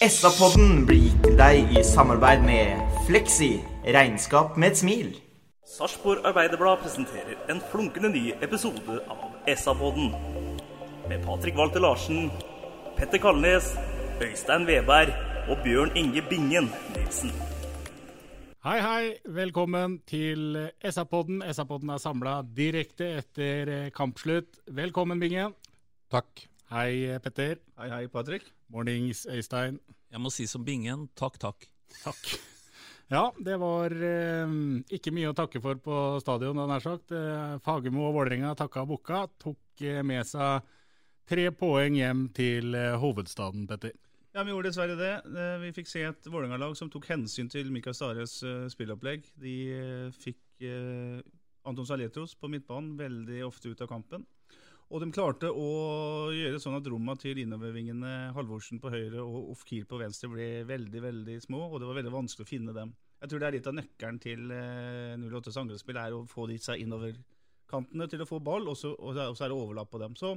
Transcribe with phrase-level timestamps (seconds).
[0.00, 3.50] SA-podden blir gitt til deg i samarbeid med Fleksi.
[3.84, 5.08] Regnskap med et smil.
[5.68, 10.14] Sarpsborg Arbeiderblad presenterer en flunkende ny episode av SA-podden.
[11.04, 12.30] Med Patrik Walter Larsen,
[12.96, 13.74] Petter Kalnes,
[14.24, 15.12] Øystein Veberg
[15.52, 17.34] og Bjørn Inge Bingen Nilsen.
[18.64, 19.02] Hei, hei.
[19.28, 21.42] Velkommen til SA-podden.
[21.52, 24.62] SA-podden er samla direkte etter kampslutt.
[24.64, 25.52] Velkommen, Bingen.
[26.08, 26.46] Takk.
[26.72, 27.60] Hei, Petter.
[27.76, 28.48] Hei, hei, Patrick.
[28.70, 29.80] Mornings, Øystein.
[30.10, 31.66] Jeg må si som Bingen, takk, takk.
[32.04, 32.30] Takk.
[33.10, 34.52] Ja, det var eh,
[34.94, 37.10] ikke mye å takke for på stadion, nær sagt.
[37.10, 39.24] Eh, Fagermo og Vålerenga takka bukka.
[39.42, 40.62] Tok eh, med seg
[41.26, 43.96] tre poeng hjem til eh, hovedstaden, Petter.
[44.30, 45.14] Ja, Vi gjorde dessverre det.
[45.64, 48.36] Vi fikk se et Vålerenga-lag som tok hensyn til Mikael Stares
[48.70, 49.26] spillopplegg.
[49.42, 49.56] De
[50.14, 50.62] fikk
[51.66, 54.22] Anton Saletros på midtbanen veldig ofte ut av kampen.
[54.90, 55.66] Og de klarte å
[56.34, 61.02] gjøre sånn at rommene til innovervingene Halvorsen på høyre og Ofkir på venstre ble veldig
[61.04, 62.90] veldig små, og det var veldig vanskelig å finne dem.
[63.20, 66.74] Jeg tror det er litt av nøkkelen til eh, 08s angrepsspill er å få disse
[66.82, 70.16] innoverkantene til å få ball, og så, og så er det overlapp på dem.
[70.18, 70.34] Så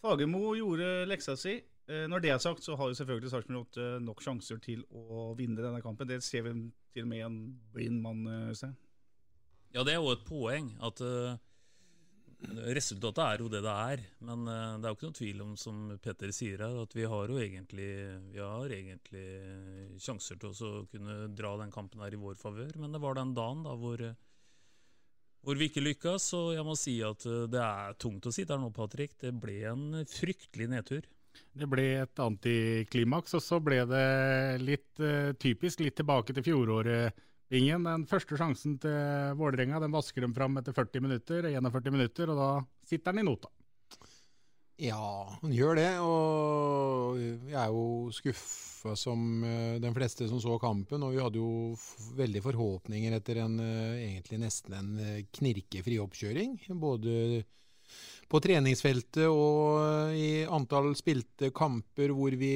[0.00, 1.58] Fagermo gjorde leksa si.
[1.88, 5.32] Eh, Når det er sagt, så har jo selvfølgelig Sarpsborg 8 nok sjanser til å
[5.38, 6.08] vinne denne kampen.
[6.08, 6.54] Det ser vi
[6.94, 7.36] til og med en
[7.74, 8.72] blind mann eh, se.
[9.74, 11.36] Ja, det er jo et poeng at eh,
[12.76, 14.02] resultatet er jo det det er.
[14.28, 17.08] Men eh, det er jo ikke noen tvil om, som Petter sier her, at vi
[17.08, 17.90] har jo egentlig,
[18.36, 19.26] har egentlig
[20.02, 22.76] sjanser til å kunne dra den kampen her i vår favør.
[22.82, 24.04] Men det var den dagen da hvor,
[25.46, 26.30] hvor vi ikke lykkes.
[26.38, 29.16] Og jeg må si at eh, det er tungt å sitte her nå, Patrick.
[29.22, 31.06] Det ble en fryktelig nedtur.
[31.56, 34.06] Det ble et antiklimaks, og så ble det
[34.62, 37.25] litt eh, typisk, litt tilbake til fjoråret.
[37.54, 37.86] Ingen.
[37.86, 42.40] Den første sjansen til Vålerenga den vasker de fram etter 40 minutter, 41 minutter, og
[42.40, 42.50] da
[42.88, 43.52] sitter den i nota.
[44.76, 45.90] Ja, han gjør det.
[46.04, 51.04] Og jeg er jo skuffa som den de fleste som så kampen.
[51.06, 51.76] Og vi hadde jo
[52.18, 56.58] veldig forhåpninger etter en eh, egentlig nesten en eh, knirkefri oppkjøring.
[56.76, 57.44] Både
[58.28, 62.54] på treningsfeltet og eh, i antall spilte kamper hvor vi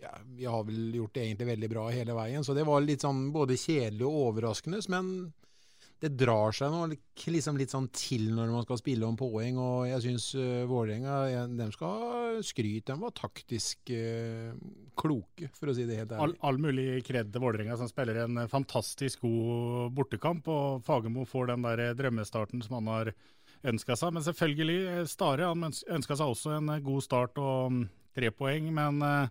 [0.00, 2.46] ja, vi har vel gjort det egentlig veldig bra hele veien.
[2.46, 4.80] Så det var litt sånn både kjedelig og overraskende.
[4.92, 5.12] Men
[6.00, 6.86] det drar seg nå
[7.34, 9.58] liksom litt sånn til når man skal spille om poeng.
[9.60, 12.86] Og jeg syns uh, Vålerenga de skal ha skryt.
[12.88, 14.54] De var taktisk uh,
[15.00, 16.40] kloke, for å si det helt ærlig.
[16.48, 20.48] all mulig kred til Vålerenga, som spiller en fantastisk god bortekamp.
[20.48, 23.14] Og Fagermo får den der drømmestarten som han har
[23.66, 24.14] ønska seg.
[24.14, 27.84] Men selvfølgelig, eh, Stare han ønska seg også en eh, god start og mm,
[28.16, 28.72] tre poeng.
[28.74, 29.28] Men eh,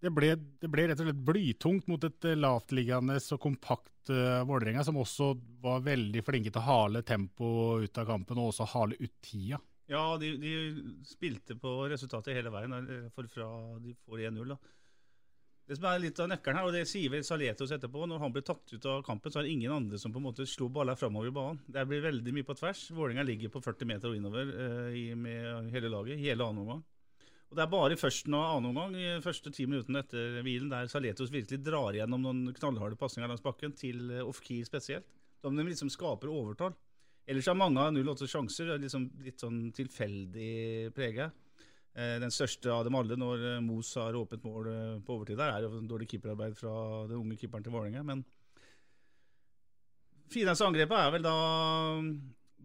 [0.00, 0.30] det ble,
[0.60, 4.98] det ble rett og slett blytungt mot et eh, lavtliggende og kompakt uh, Vålerenga, som
[5.00, 9.16] også var veldig flinke til å hale tempo ut av kampen, og også hale ut
[9.24, 9.60] tida.
[9.90, 10.52] Ja, de, de
[11.08, 13.48] spilte på resultatet hele veien eh, for fra
[13.82, 14.54] de får 1-0.
[15.70, 18.32] Det som er litt av nøkkelen her, og det sier vel Saletos etterpå, når han
[18.34, 20.70] blir tatt ut av kampen, så er det ingen andre som på en måte slo
[20.72, 21.60] baller framover i banen.
[21.68, 22.86] Det blir veldig mye på tvers.
[22.94, 26.82] Vålerenga ligger på 40 meter og innover eh, med hele laget, hele annen omgang.
[27.50, 31.32] Og Det er bare førsten og annen omgang, første ti minuttene etter hvilen, der Saletos
[31.34, 35.08] virkelig drar gjennom noen knallharde pasninger langs bakken, til off-key spesielt.
[35.42, 36.76] Da de liksom skaper overtall.
[37.26, 41.30] Ellers har mange av 08 sjanser liksom litt sånn tilfeldig prega.
[41.94, 45.38] Eh, Den største av dem alle, når eh, Mos har åpent mål eh, på overtid
[45.40, 46.74] der, er jo dårlig keeperarbeid fra
[47.10, 48.04] den unge keeperen til Vålerenga.
[48.06, 48.22] Men
[50.30, 51.36] fineste angrepet er vel da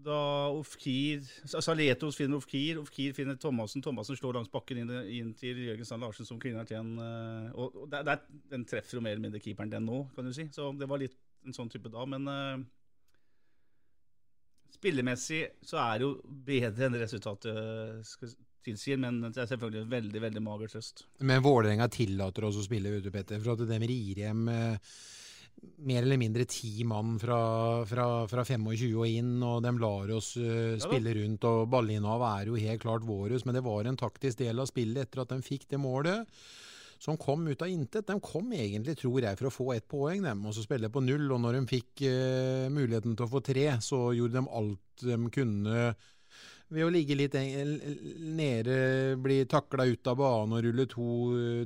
[0.06, 3.82] da Ofkir Saletos finner Ofkir, Ofkir finner Thomassen.
[3.82, 7.52] Thomassen slår langs bakken inn, inn til Jørgen Sand Larsen, som kliner til en eh,
[7.56, 10.34] Og, der, det, er- Den treffer jo mer eller mindre keeperen den nå, kan du
[10.36, 10.46] si.
[10.54, 11.16] Så det var litt
[11.46, 12.04] en sånn type da.
[12.10, 12.62] Men uh,
[14.76, 16.16] spillemessig så er det jo
[16.48, 21.04] bedre enn resultatet tilsier, men det er selvfølgelig veldig veldig mager trøst.
[21.22, 23.42] Men Vålerenga tillater oss å spille, vet du, Petter.
[23.44, 24.96] For at de rir hjem eh,
[25.78, 30.36] mer eller mindre ti mann fra, fra, fra 25 og inn, og de lar oss
[30.40, 31.48] uh, spille rundt.
[31.50, 35.06] og ballinav er jo helt klart våres, men det var en taktisk del av spillet
[35.06, 36.26] etter at de fikk det målet.
[37.06, 38.08] Som kom ut av intet.
[38.08, 41.04] De kom egentlig, tror jeg, for å få ett poeng, dem, og så spille på
[41.04, 41.28] null.
[41.36, 45.20] Og når de fikk uh, muligheten til å få tre, så gjorde de alt de
[45.36, 45.90] kunne
[46.74, 48.76] ved å ligge litt nede,
[49.22, 51.10] bli takla ut av banen og rulle to,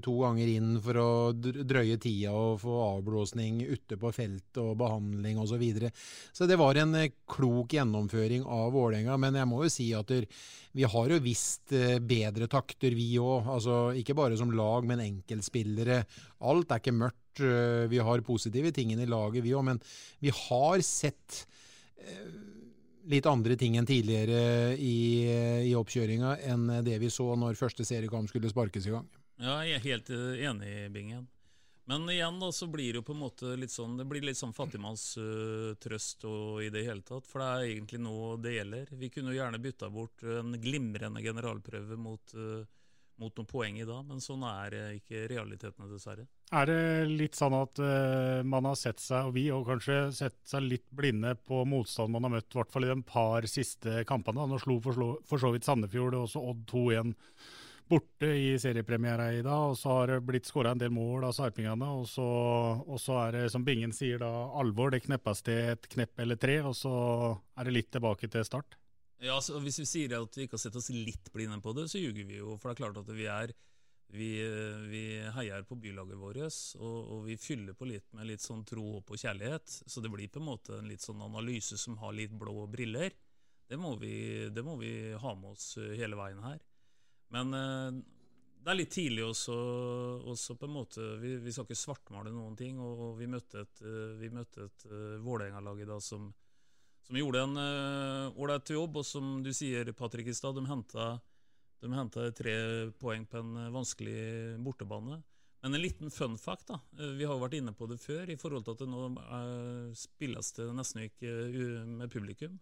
[0.04, 5.40] to, ganger inn for å drøye tida og få avblåsning ute på feltet og behandling
[5.40, 5.54] osv.
[5.54, 5.92] Så, videre.
[6.36, 9.16] så det var en eh, klok gjennomføring av Vålerenga.
[9.20, 10.12] Men jeg må jo si at
[10.76, 13.48] vi har jo visst eh, bedre takter, vi òg.
[13.56, 16.04] Altså, ikke bare som lag, men enkeltspillere.
[16.48, 17.44] Alt er ikke mørkt.
[17.44, 19.66] Eh, vi har positive tingene i laget, vi òg.
[19.72, 19.82] Men
[20.20, 21.46] vi har sett
[23.08, 25.26] litt andre ting enn tidligere i,
[25.70, 29.08] i oppkjøringa enn det vi så når første seriekamp skulle sparkes i gang.
[29.40, 31.28] Ja, jeg er helt eh, enig, Bingen.
[31.90, 34.38] Men igjen da, så blir det jo på en måte litt sånn Det blir litt
[34.38, 37.26] sånn fattigmannstrøst uh, i det hele tatt.
[37.26, 38.92] For det er egentlig nå det gjelder.
[39.00, 42.62] Vi kunne jo gjerne bytta bort en glimrende generalprøve mot uh,
[43.20, 46.26] mot noen poeng i dag, men sånn er ikke realitetene, dessverre.
[46.56, 46.82] Er det
[47.12, 50.88] litt sånn at uh, man har sett seg, og vi og kanskje sett seg litt
[50.96, 54.48] blinde på motstand man har møtt, i hvert fall i de par siste kampene?
[54.50, 57.18] Nå slo for, for så vidt Sandefjord og også Odd 2-1
[57.90, 61.36] borte i seriepremiera i dag, og så har det blitt skåra en del mål av
[61.38, 61.90] sarpingene.
[62.00, 62.26] Og så,
[62.86, 64.30] og så er det, som Bingen sier, da
[64.62, 64.94] alvor.
[64.94, 66.94] Det kneppes til et knepp eller tre, og så
[67.58, 68.79] er det litt tilbake til start.
[69.20, 71.90] Ja, så Hvis vi sier at vi ikke har sett oss litt blinde på det,
[71.92, 72.56] så ljuger vi jo.
[72.58, 73.54] For det er klart at vi er
[74.10, 74.30] vi,
[74.90, 75.04] vi
[75.36, 76.40] heier på bylaget vårt,
[76.80, 79.76] og, og, vi fyller på litt med litt sånn tro, håp og kjærlighet.
[79.86, 83.14] Så det blir på en måte en litt sånn analyse som har litt blå briller.
[83.70, 86.58] Det må vi, det må vi ha med oss hele veien her.
[87.36, 88.00] Men eh,
[88.66, 89.58] det er litt tidlig også,
[90.32, 92.80] også på en måte Vi, vi skal ikke svartmale noen ting.
[92.82, 94.88] Og vi møtte et, eh, vi et
[95.22, 96.32] Vålerenga-lag i dag som
[97.10, 99.00] som gjorde en eh, ålreit uh, jobb.
[99.02, 102.56] Og som du sier, Patrick i stad, de henta tre
[103.02, 105.18] poeng på en eh, vanskelig bortebane.
[105.64, 106.68] Men en liten fun fact.
[106.68, 108.90] da, eh, Vi har jo vært inne på det før, i forhold til at det
[108.94, 109.08] nå
[109.98, 111.34] spilles det nesten ikke
[111.90, 112.60] med publikum.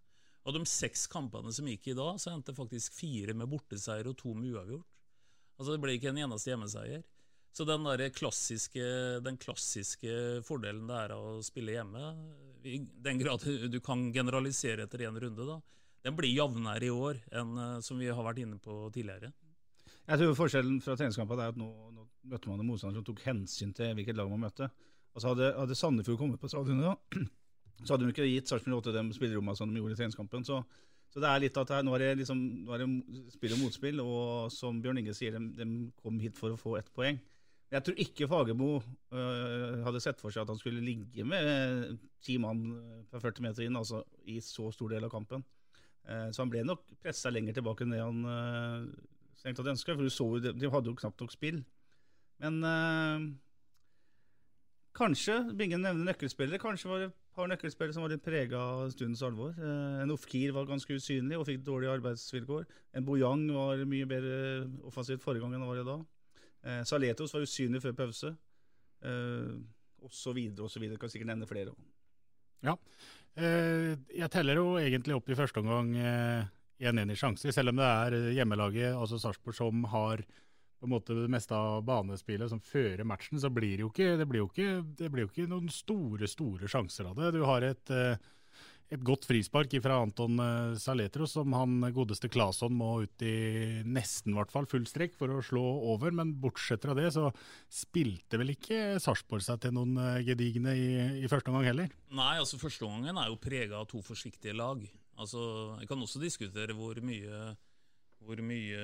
[0.47, 4.15] Av de seks kampene som gikk i dag, så endte faktisk fire med borteseier og
[4.15, 4.87] to med uavgjort.
[5.59, 7.03] Altså Det ble ikke en eneste hjemmeseier.
[7.51, 7.83] Så den,
[8.15, 8.87] klassiske,
[9.25, 12.13] den klassiske fordelen det er å spille hjemme,
[12.67, 15.57] i den grad du kan generalisere etter én runde, da,
[16.05, 19.31] den blir jevnere i år enn eh, som vi har vært inne på tidligere.
[20.07, 23.23] Jeg tror Forskjellen fra treningskampen er at nå, nå møtte man en motstander som tok
[23.25, 24.69] hensyn til hvilket lag man møtte.
[25.17, 27.17] Altså Hadde, hadde Sandefjord kommet på stadionet,
[27.83, 30.45] så hadde de ikke gitt Sarpsborg 8 de spillerommene som de gjorde i treningskampen.
[30.47, 30.61] Så,
[31.09, 33.63] så, det er litt at her, nå er det, liksom, nå er det spill og
[33.63, 35.67] motspill, og som Bjørn Inge sier, de, de
[36.03, 37.19] kom hit for å få ett poeng.
[37.67, 42.37] Jeg tror ikke Fagermo øh, hadde sett for seg at han skulle ligge med ti
[42.39, 42.61] mann
[43.09, 45.43] fra 40 meter inn altså i så stor del av kampen.
[46.07, 48.85] Uh, så han ble nok pressa lenger tilbake enn det han uh,
[49.35, 49.97] strengt tatt ønska.
[49.97, 51.59] For jo, de hadde jo knapt nok spill.
[52.39, 53.27] Men uh,
[54.95, 56.63] kanskje Bingen nevner nøkkelspillere.
[56.63, 59.51] Kanskje var det et par nøkkelspillere som var litt prega av stundens alvor.
[59.59, 62.63] Uh, en Ofkir var ganske usynlig og fikk dårlige arbeidsvilkår.
[62.95, 64.37] En Bojang var mye bedre
[64.87, 66.13] offensivt forrige gang enn han var i dag.
[66.65, 68.33] Eh, Saletos var usynlig før pause.
[69.05, 69.53] Eh,
[70.03, 70.99] og så videre og så videre.
[71.01, 71.75] Kan sikkert nevne flere.
[72.65, 72.75] Ja.
[73.37, 77.85] Eh, jeg teller jo egentlig opp i første omgang 1-1 i sjanser, selv om det
[77.85, 80.21] er hjemmelaget, altså Sarpsborg, som har
[80.77, 84.11] på en måte det meste av banespillet som fører matchen, så blir det jo ikke,
[84.19, 87.31] det blir jo ikke, det blir jo ikke noen store, store sjanser av det.
[87.33, 87.93] Du har et
[88.93, 90.39] et godt frispark fra Anton
[90.79, 95.33] Saletro, Saletros, som han godeste Claesson må ut i nesten hvert fall full strekk for
[95.33, 96.15] å slå over.
[96.15, 97.29] Men bortsett fra det, så
[97.67, 100.89] spilte vel ikke Sarpsborg seg til noen eh, gedigne i,
[101.19, 101.93] i, første omgang heller?
[102.15, 104.83] Nei, altså første omgangen er jo prega av to forsiktige lag.
[105.17, 105.41] Altså,
[105.81, 107.55] Jeg kan også diskutere hvor mye
[108.27, 108.79] hvor mye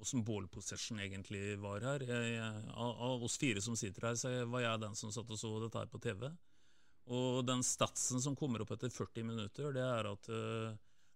[0.00, 2.04] åssen uh, egentlig var her.
[2.06, 2.38] Jeg,
[2.72, 5.50] av, av, oss fire som sitter her, så var jeg den som satt og så
[5.64, 6.28] dette her på TV.
[7.12, 10.72] Og den statsen som kommer opp etter 40 minutter, det er at uh,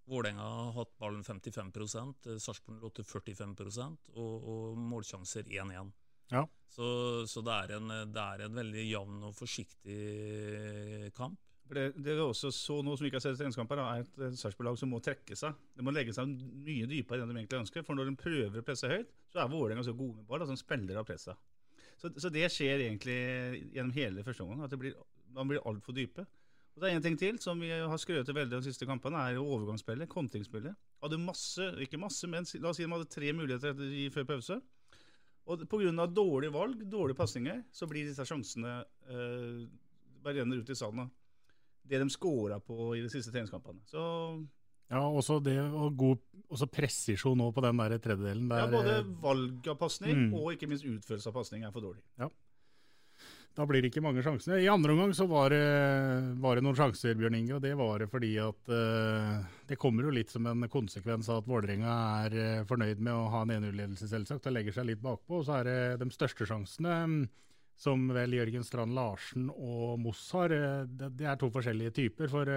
[0.09, 3.57] Vålerenga har hatt ballen 55 uh, Sarpsborg lå til 45
[4.15, 5.93] og, og målsjanser 1-1.
[6.33, 6.45] Ja.
[6.69, 6.87] Så,
[7.27, 11.41] så det, er en, det, er en, veldig jevn og forsiktig kamp.
[11.69, 14.39] Det, det er også så noe som vi ikke har sett i treningskamper, er et
[14.41, 15.57] Sarpsborg-lag som må trekke seg.
[15.77, 17.85] De må legge seg mye dypere enn de egentlig ønsker.
[17.85, 20.53] For når de prøver å presse høyt, så er Vålerenga så gode med ball at
[20.53, 21.37] de spiller av presset.
[21.99, 23.19] Så, så, det skjer egentlig
[23.75, 24.65] gjennom hele første omgang.
[24.65, 24.97] At det blir
[25.35, 26.25] man blir altfor dype.
[26.77, 29.41] Og Det er en ting til som vi har skrøtet veldig de siste kampene, er
[29.43, 30.77] overgangsspillet, kontringsspillet.
[31.03, 33.75] Hadde masse, ikke masse, men la oss si de hadde tre muligheter
[34.15, 34.61] før pause.
[35.49, 36.07] Og pga.
[36.07, 39.67] dårlige valg, dårlige pasninger, så blir disse sjansene eh,
[40.23, 41.09] bare renner ut i sanda.
[41.89, 43.81] Det de scora på i de siste treningskampene.
[43.87, 44.47] Så
[44.91, 46.19] Ja, også det og god
[46.49, 48.49] også presisjon på den der tredjedelen.
[48.49, 50.35] ja, både eh, valg av pasning Mm.
[50.35, 52.03] og ikke minst utførelse av pasning er for dårlig.
[52.19, 52.29] Ja.
[53.59, 54.61] Da blir det ikke mange sjansene.
[54.63, 55.65] I andre omgang så var det,
[56.39, 60.07] var det noen sjanser, Bjørn Inge, og det var det fordi at uh, Det kommer
[60.07, 63.57] jo litt som en konsekvens av at Vålerenga er eh, fornøyd med å ha en
[63.57, 65.41] 1-0-ledelse, selvsagt, og legger seg litt bakpå.
[65.41, 67.17] Og så er det de største sjansene, mm,
[67.83, 72.31] som vel Jørgen Strand Larsen og Moss har, eh, det, er to forskjellige typer.
[72.31, 72.53] For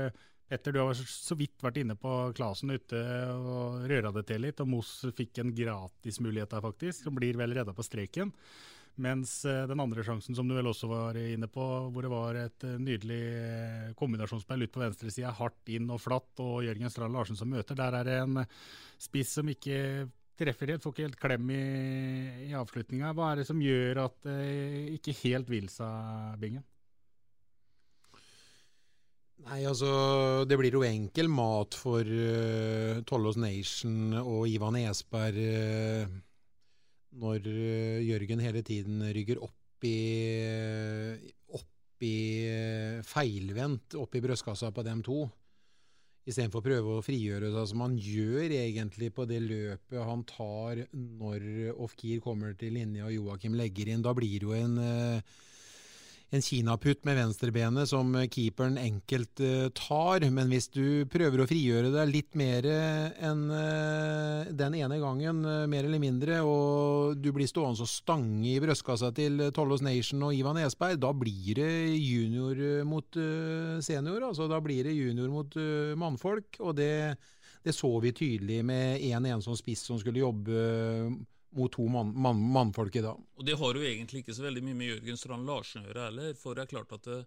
[0.51, 3.01] Petter, du har så vidt vært inne på Klasen ute
[3.33, 7.57] og røra det til litt, og Moss fikk en gratismulighet der, faktisk, som blir vel
[7.57, 8.29] redda på streken.
[8.99, 12.39] Mens eh, den andre sjansen, som du vel også var inne på, hvor det var
[12.41, 17.15] et eh, nydelig eh, kombinasjonsspill ut på venstresida, hardt inn og flatt, og Jørgen Strand
[17.15, 18.41] Larsen som møter, der er det en
[19.01, 20.09] spiss som ikke
[20.41, 21.63] treffer helt, får ikke helt klem i,
[22.49, 23.13] i avslutninga.
[23.15, 24.41] Hva er det som gjør at det
[24.97, 26.65] ikke helt vil seg, Bingen?
[29.41, 36.19] Nei, altså Det blir jo enkel mat for uh, Tollås Nation og Ivan Esberg uh,
[37.19, 39.97] når uh, Jørgen hele tiden rygger opp i
[41.57, 42.15] opp i
[42.47, 45.25] uh, feilvendt opp i brystkassa på dem to.
[46.21, 50.83] Istedenfor å prøve å frigjøre seg som han gjør egentlig på det løpet han tar
[50.93, 54.05] når Ofkir kommer til linja og Joakim legger inn.
[54.05, 55.39] Da blir det jo en uh,
[56.31, 61.91] en kinaputt med venstrebenet som keeperen enkelt uh, tar, men hvis du prøver å frigjøre
[61.91, 67.49] deg litt mer enn uh, den ene gangen, uh, mer eller mindre, og du blir
[67.51, 72.85] stående og stange i brystkassa til Tollås Nation og Ivan Esberg, da blir det junior
[72.87, 73.19] mot
[73.83, 74.23] senior.
[74.29, 75.55] altså Da blir det junior mot
[75.99, 77.17] mannfolk, og det,
[77.65, 80.63] det så vi tydelig med 1-1 som spiss som skulle jobbe
[81.51, 83.19] mot to mann, mann, mannfolk i dag.
[83.35, 86.07] Og det har jo egentlig ikke så veldig mye med Jørgen Strand Larsen å gjøre
[86.07, 86.33] heller.
[86.39, 87.19] For det er klart at det,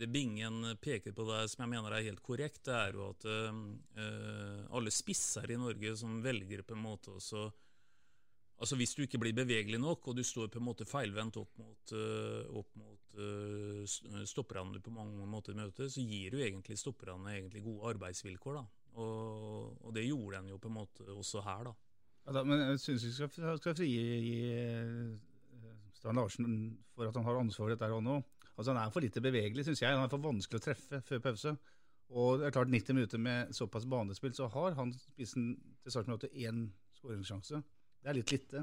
[0.00, 3.26] det Bingen peker på der, som jeg mener er helt korrekt, det er jo at
[3.30, 7.50] øh, alle spisser i Norge som velger på en måte også
[8.60, 11.54] Altså Hvis du ikke blir bevegelig nok, og du står på en måte feilvendt opp
[11.56, 11.92] mot,
[12.60, 17.62] opp mot uh, stopperne du på mange måter møter, så gir du egentlig stopperne egentlig
[17.64, 18.58] gode arbeidsvilkår.
[18.58, 18.64] da.
[19.00, 21.74] Og, og det gjorde en jo på en måte også her, da.
[22.30, 24.02] Ja, men jeg syns vi skal, skal frigi
[24.54, 25.14] uh,
[25.98, 26.52] Strand Larsen
[26.94, 28.20] for at han har ansvar for dette her nå.
[28.54, 29.96] Altså, han er for lite bevegelig, syns jeg.
[29.96, 31.54] Han er for vanskelig å treffe før pause.
[32.10, 36.36] Og det er klart 90 minutter med såpass banespill, så har han spissen til startminuttet
[36.38, 36.68] én
[36.98, 37.62] skåringssjanse.
[38.00, 38.62] Det er litt lite,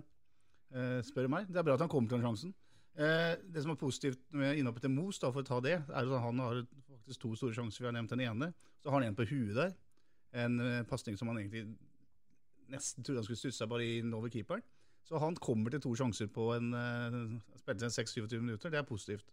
[0.76, 1.52] uh, spør du meg.
[1.52, 2.56] Det er bra at han kommer til den sjansen.
[2.98, 6.24] Det som er positivt med innhoppet til Mos, da, for å ta det, er at
[6.24, 6.64] han har
[6.96, 7.84] faktisk to store sjanser.
[7.84, 8.48] Vi har nevnt den ene.
[8.82, 9.76] Så har han en på huet der.
[10.34, 10.58] En
[10.90, 11.68] pasning som han egentlig
[12.74, 14.66] nesten trodde han skulle stusse seg bare inn over keeperen.
[15.08, 18.74] Så han kommer til to sjanser på en uh, spilte en 6-27 minutter.
[18.74, 19.30] Det er positivt.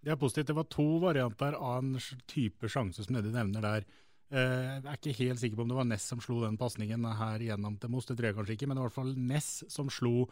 [0.00, 0.52] Det er positivt.
[0.52, 1.98] Det var to varianter av en
[2.30, 3.88] type sjanse som Eddie nevner der.
[4.30, 7.42] Jeg er ikke helt sikker på om det var Ness som slo den pasningen her
[7.42, 9.48] gjennom til Moss, det tror jeg kanskje ikke, men det var i hvert fall Ness
[9.72, 10.28] som slo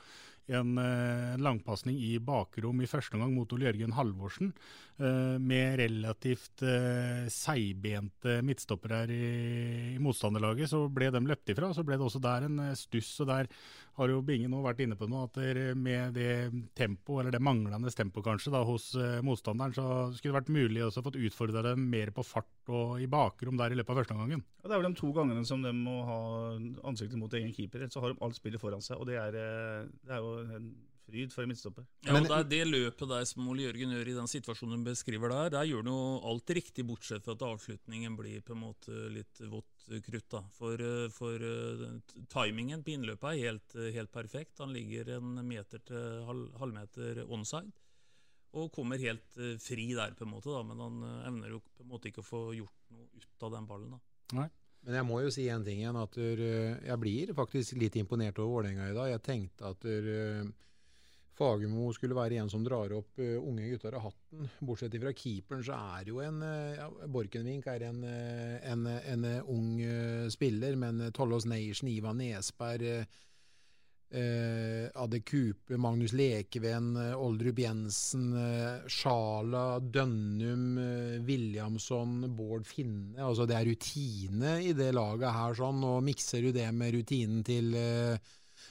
[0.49, 4.53] en uh, langpasning i bakrom i første omgang mot Ole Jørgen Halvorsen,
[5.01, 6.65] uh, med relativt
[7.33, 10.71] seigbente midtstoppere her i, motstanderlaget.
[10.71, 13.11] Så ble de løpt ifra, så ble det også der en stuss.
[13.23, 13.51] og Der
[13.99, 15.39] har jo Binge nå vært inne på noe, at
[15.77, 16.33] med det
[16.79, 18.91] tempo, eller det manglende tempo kanskje, da, hos
[19.27, 19.87] motstanderen, så
[20.17, 23.73] skulle det vært mulig å fått utfordra dem mer på fart og i bakrom der
[23.73, 24.45] i løpet av første omgangen.
[24.61, 26.21] Ja, det er vel de to gangene som de må ha
[26.89, 29.01] ansiktet mot egen keeper, så har de alt spillet foran seg.
[29.01, 29.39] og det er,
[30.05, 30.71] det er jo en
[31.09, 31.87] fryd for en midtstopper.
[32.05, 34.91] Ja, og det, er det løpet der som Ole Jørgen gjør i den situasjonen du
[34.91, 38.63] beskriver der, der gjør han jo alt riktig, bortsett fra at avslutningen blir på en
[38.67, 40.29] måte litt vått krutt.
[40.35, 40.43] da.
[40.59, 41.49] For, for
[42.35, 44.61] timingen på innløpet er helt, helt, perfekt.
[44.61, 47.73] Han ligger en meter til halv, halvmeter onside.
[48.57, 51.91] Og kommer helt fri der, på en måte, da, men han evner jo på en
[51.91, 53.93] måte ikke å få gjort noe ut av den ballen.
[53.93, 54.01] da.
[54.39, 54.49] Nei.
[54.87, 58.61] Men jeg må jo si en ting igjen, at jeg blir faktisk litt imponert over
[58.61, 59.11] Vålerenga i dag.
[59.11, 59.87] Jeg tenkte at
[61.39, 64.49] Fagermo skulle være en som drar opp unge gutter av hatten.
[64.65, 69.73] Bortsett fra keeperen, så er jo en ja, Borkenvink er en, en, en ung
[70.33, 73.05] spiller, men Tollås Nation, Ivan Nesberg
[74.11, 83.19] Eh, Adde Kupe, Magnus Lekeven, Oldrup Jensen, eh, Sjala, Dønnum, eh, Williamson, Bård Finne.
[83.21, 87.45] Altså Det er rutine i det laget her, sånn, og mikser du det med rutinen
[87.45, 87.77] til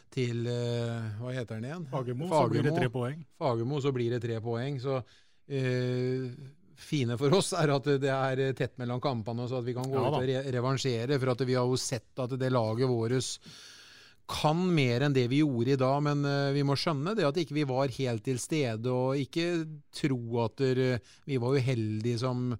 [0.09, 1.85] til Hva heter den igjen?
[1.91, 3.23] Fagermo, så blir det tre poeng.
[3.37, 4.79] Fagermo, så blir det tre poeng.
[4.81, 5.03] Så
[6.77, 9.93] fine for oss, er at det er tett mellom kampene, så at vi kan gå
[9.93, 11.19] Ja ut og re revansjere.
[11.19, 13.37] For at vi har jo sett at det laget vårt
[14.27, 17.37] kan mer enn det vi gjorde i dag, men eh, vi må skjønne det at
[17.39, 19.63] ikke vi var helt til stede, og ikke
[19.95, 22.51] tro at vi var uheldige som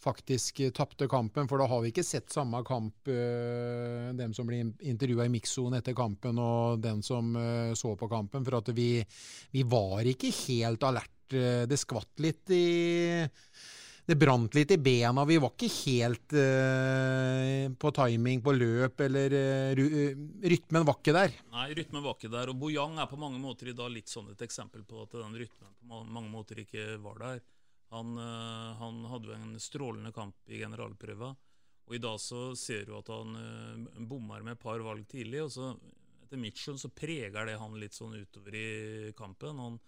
[0.00, 4.62] faktisk tapte kampen, for da har vi ikke sett samme kamp, eh, dem som ble
[4.88, 8.94] intervjua i mikssonen etter kampen, og den som eh, så på kampen, for at vi,
[9.52, 11.16] vi var ikke helt alert.
[11.30, 12.64] Det skvatt litt i
[14.10, 15.24] det brant litt i bena.
[15.28, 19.82] Vi var ikke helt eh, på timing på løp, eller uh,
[20.50, 21.36] Rytmen var ikke der.
[21.54, 22.50] Nei, rytmen var ikke der.
[22.50, 25.38] Og Bojang er på mange måter i dag litt sånn et eksempel på at den
[25.38, 27.44] rytmen på mange måter ikke var der.
[27.94, 31.30] Han, uh, han hadde jo en strålende kamp i generalprøva,
[31.86, 35.44] og i dag så ser du at han uh, bommer med et par valg tidlig.
[35.46, 35.72] og så
[36.20, 39.58] Etter mitt skjønn så preger det han litt sånn utover i kampen.
[39.58, 39.80] Han,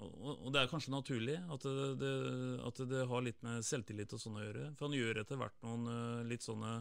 [0.00, 1.66] og, det er kanskje naturlig at
[2.00, 2.12] det,
[2.66, 4.64] at det har litt med selvtillit og sånn å gjøre.
[4.78, 6.80] For han gjør etter hvert noen eh, litt sånne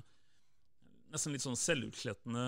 [1.11, 2.41] Nesten litt sånn selvutslettende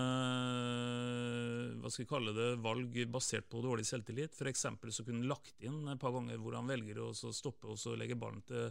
[1.82, 4.38] hva skal vi kalle det, valg basert på dårlig selvtillit.
[4.48, 7.82] Eksempel så kunne han lagt inn et par ganger hvor han velger å stoppe og
[7.82, 8.70] så legge ballen til,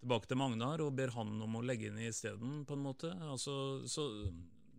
[0.00, 2.64] tilbake til Magnar og ber han om å legge inn isteden.
[2.64, 4.08] Altså, så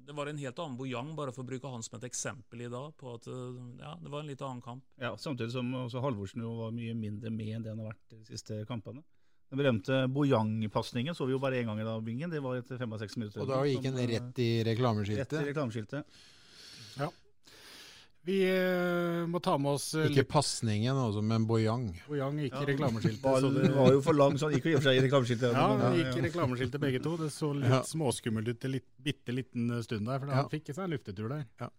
[0.05, 2.69] det var en helt annen Bojang, bare for å bruke han som et eksempel i
[2.72, 4.83] dag, på at eh, ja, det var en litt annen kamp.
[5.01, 8.15] Ja, Samtidig som også Halvorsen jo var mye mindre med enn det han har vært
[8.15, 9.03] de siste kampene.
[9.53, 12.31] Den berømte Bojang-pasningen så vi jo bare én gang i dag, Bingen.
[12.33, 13.43] Det var etter 65 minutter.
[13.43, 15.27] Og da gikk en eh, rett i reklameskiltet.
[15.27, 16.22] Rett i reklameskiltet.
[16.98, 17.10] Ja.
[18.24, 21.89] Vi uh, må ta med oss uh, Ikke pasningen, altså, men Bojang.
[22.08, 22.68] Bojang gikk i Ja.
[22.70, 23.20] reklameskiltet.
[23.20, 25.00] så Ballen det- var jo for lang, så han gikk jo i og for seg
[25.00, 25.51] i reklameskiltet.
[25.58, 27.18] Ja, Men, ja, gikk i reklameskiltet begge to.
[27.18, 27.82] Det så litt Ja.
[27.84, 30.36] småskummelt ut en bitte liten stund der, for Ja.
[30.39, 31.46] han fikk seg en luftetur der.
[31.60, 31.70] Ja.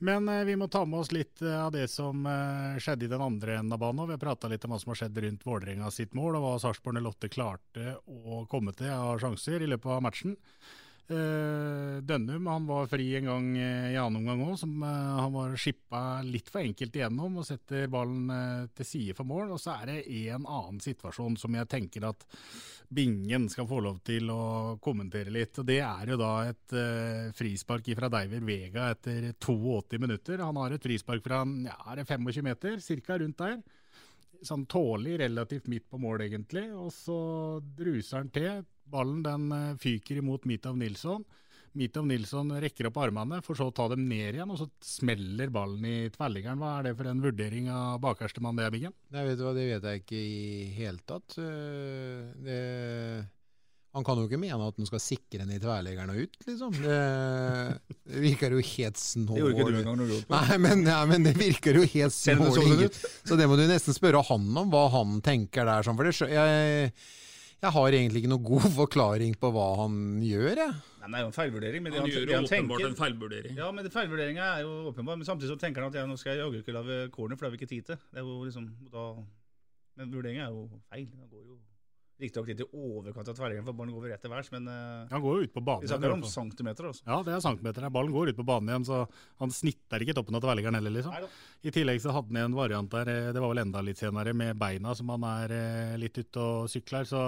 [0.00, 3.08] Men eh, vi må ta med oss litt eh, av det som eh, skjedde i
[3.10, 4.06] den andre enden av banen.
[4.06, 6.52] Vi har prata litt om hva som har skjedd rundt Vålerenga sitt mål, og hva
[6.62, 10.36] Sarpsborg 08 klarte å komme til av sjanser i løpet av matchen.
[11.08, 14.64] Eh, Dønnum han var fri en gang eh, i annen omgang òg.
[14.84, 19.54] Han var skippa litt for enkelt igjennom og setter ballen eh, til side for mål.
[19.56, 20.02] Og så er det
[20.34, 22.28] en annen situasjon som jeg tenker at
[22.88, 25.58] Bingen skal få lov til å kommentere litt.
[25.60, 30.44] og Det er jo da et eh, frispark fra Deiver Vega etter 82 minutter.
[30.44, 33.18] Han har et frispark fra ja, er det 25 meter, ca.
[33.20, 33.60] rundt der.
[34.44, 36.68] Sånn tålig, relativt midt på mål, egentlig.
[36.76, 37.18] Og så
[37.76, 38.64] druser han til.
[38.90, 41.24] Ballen den eh, fyker imot Mitov Nilsson.
[41.78, 45.50] Mitov Nilsson rekker opp armene, for så å ta dem ned igjen, og så smeller
[45.54, 46.58] ballen i tverrliggeren.
[46.58, 48.94] Hva er det for en vurdering av bakerste mann, det er, Biggen?
[49.14, 51.36] Nei, vet du hva, det vet jeg ikke i hele tatt.
[51.38, 52.62] Eh, Det,
[53.94, 56.74] han kan jo ikke mene at han skal sikre den i tverrleggeren og ut, liksom.
[56.82, 56.98] Det,
[58.10, 59.30] det virker jo helt snål.
[59.36, 60.34] Det gjorde ikke du engang når du gjorde.
[60.34, 62.84] Nei, men, nei, men det virker jo helt snål.
[63.28, 65.86] Så det må du nesten spørre han om, hva han tenker der.
[65.86, 66.92] Sånn, for det, jeg,
[67.58, 70.76] jeg har egentlig ikke noe god forklaring på hva han gjør, jeg.
[71.08, 71.82] Nei, det er jo en feilvurdering.
[71.82, 73.56] Men det Han han, gjør jo åpenbart tenker, en feilvurdering.
[73.56, 75.16] Ja, men det feilvurderinga er jo åpenbar.
[75.16, 77.46] Men samtidig så tenker han at ja, nå skal jeg jaggu ikke lage kornet, for
[77.46, 78.00] det har vi ikke tid til.
[78.12, 79.04] Det er jo liksom, da,
[79.96, 81.06] men vurderinga er jo feil.
[81.08, 81.56] Det går jo
[82.18, 85.10] riktignok litt i overkant av tverrliggeren, for ballen går vel rett til værs, men eh,
[85.12, 85.84] Han går jo ut på banen.
[85.84, 86.88] vi igjen, Vi snakker om centimeter.
[86.90, 87.04] Altså.
[87.06, 87.86] Ja, det er centimeter.
[87.94, 89.02] Ballen går ut på banen igjen, så
[89.42, 91.14] han snitter ikke toppen av tverrliggeren heller, liksom.
[91.14, 91.28] Neida.
[91.62, 94.34] I tillegg så hadde han en variant der, eh, det var vel enda litt senere,
[94.34, 97.06] med beina som han er eh, litt ute og sykler.
[97.06, 97.22] Så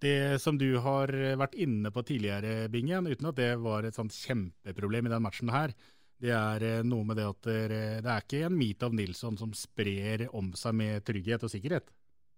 [0.00, 4.14] det som du har vært inne på tidligere, Bingen, uten at det var et sånt
[4.14, 5.74] kjempeproblem i den matchen her,
[6.18, 10.28] det er noe med det at det, det er ikke en Mitov Nilsson som sprer
[10.34, 11.90] om seg med trygghet og sikkerhet.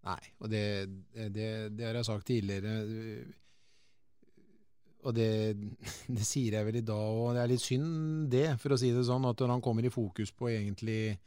[0.08, 0.64] Nei, og det,
[1.12, 2.74] det, det har jeg sagt tidligere.
[5.04, 5.30] Og det,
[6.16, 7.34] det sier jeg vel i dag òg.
[7.36, 10.32] Det er litt synd det, for å si det sånn, at han kommer i fokus
[10.36, 11.18] på egentlig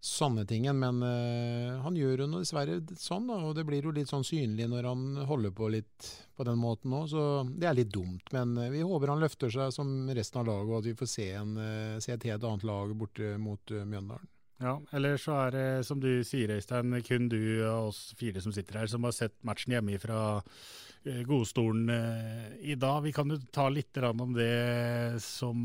[0.00, 0.78] sanne tingen.
[0.78, 4.26] Men eh, han gjør jo noe dessverre sånn, da, og det blir jo litt sånn
[4.26, 7.08] synlig når han holder på litt på den måten òg.
[7.12, 8.32] Så det er litt dumt.
[8.36, 11.12] Men eh, vi håper han løfter seg som resten av laget, og at vi får
[11.14, 14.34] se, en, eh, se et helt annet lag borte mot Mjøndalen.
[14.58, 18.54] Ja, eller så er det, som du sier, Øystein, kun du og oss fire som
[18.54, 20.40] sitter her, som har sett matchen hjemme fra
[21.06, 23.04] eh, godstolen eh, i dag.
[23.04, 25.60] Vi kan jo ta litt om det som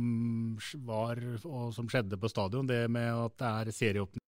[0.85, 2.69] var og som skjedde på stadion.
[2.69, 4.21] Det med at det er serieåpning.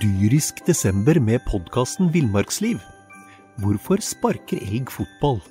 [0.00, 2.78] Dyrisk desember med podkasten Villmarksliv.
[3.60, 5.42] Hvorfor sparker elg fotball?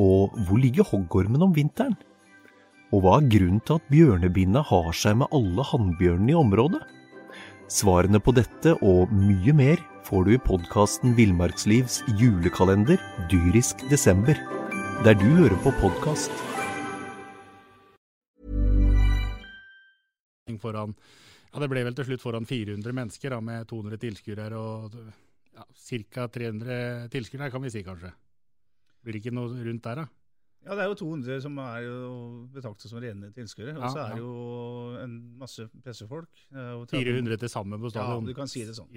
[0.00, 1.96] Og hvor ligger hoggormen om vinteren?
[2.92, 6.82] Og hva er grunnen til at bjørnebinna har seg med alle hannbjørnene i området?
[7.72, 13.00] Svarene på dette og mye mer får du i podkasten Villmarkslivs julekalender
[13.32, 14.36] Dyrisk desember,
[15.08, 16.36] der du hører på podkast.
[20.52, 24.92] Ja, Det ble vel til slutt foran 400 mennesker da, med 200 tilskuere og
[25.56, 26.28] ja, ca.
[26.28, 28.12] 300 tilskuere, kan vi si kanskje.
[29.00, 30.21] Blir det ikke noe rundt der, da?
[30.64, 33.74] Ja, det er jo 200 som er jo betraktet som rene tilskuere.
[33.76, 36.28] Og Ja, så er det jo en masse pressefolk.
[36.52, 38.22] Det er jo 400 til sammen på stadion.
[38.22, 38.88] Ja, du kan si det sånn.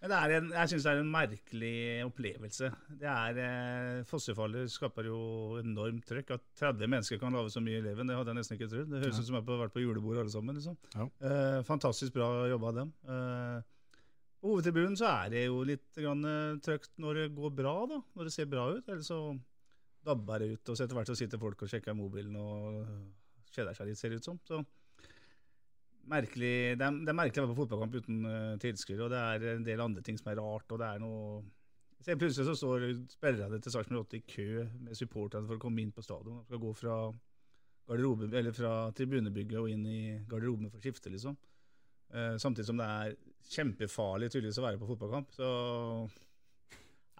[0.00, 1.74] Men det er en, jeg syns det er en merkelig
[2.06, 2.70] opplevelse.
[3.02, 6.30] Det er, eh, Fossefallet skaper jo enormt trøkk.
[6.38, 8.88] At 30 mennesker kan lage så mye i leven, det hadde jeg nesten ikke trodd.
[8.88, 9.20] Det høres Ja.
[9.20, 10.54] ut som jeg har vært på julebord alle sammen.
[10.56, 10.76] liksom.
[10.94, 11.04] Ja.
[11.20, 12.92] Eh, fantastisk bra jobba av dem.
[13.04, 13.60] Eh,
[14.40, 18.00] på hovedtribunen så er det jo litt grann, eh, trøkt når det går bra, da.
[18.16, 18.88] Når det ser bra ut.
[18.88, 19.38] Eller så
[20.04, 22.84] dabber det ut, og så etter hvert så sitter folk og sjekker mobilen og
[23.52, 24.38] kjeder seg litt, ser det ut som.
[24.46, 24.60] Så
[26.10, 29.20] merkelig, det, er, det er merkelig å være på fotballkamp uten uh, tilskuere, og det
[29.20, 30.68] er en del andre ting som er rart.
[30.70, 31.40] og det er noe...
[32.00, 34.46] Så plutselig så står spillerne til Sarpsborg 8 i kø
[34.86, 36.38] med supporterne for å komme inn på stadion.
[36.38, 36.94] De skal gå fra,
[38.56, 41.36] fra tribunebygget og inn i garderoben for å skifte, liksom.
[42.10, 43.18] Uh, samtidig som det er
[43.52, 45.36] kjempefarlig tydeligvis å være på fotballkamp.
[45.36, 45.50] Så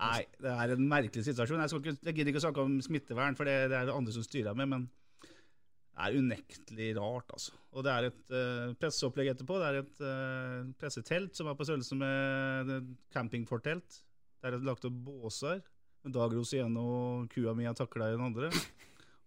[0.00, 1.60] Nei, det er en merkelig situasjon.
[1.60, 4.14] Jeg, ikke, jeg gidder ikke å snakke om smittevern, for det, det er det andre
[4.14, 4.86] som styrer med, men
[5.20, 7.56] det er unektelig rart, altså.
[7.76, 9.58] Og det er et uh, presseopplegg etterpå.
[9.60, 14.00] Det er et uh, pressetelt som er på størrelse med campingfortelt.
[14.40, 15.60] Der er det lagt opp båser.
[16.08, 18.48] Dag Rosieno og kua mi har takla den andre.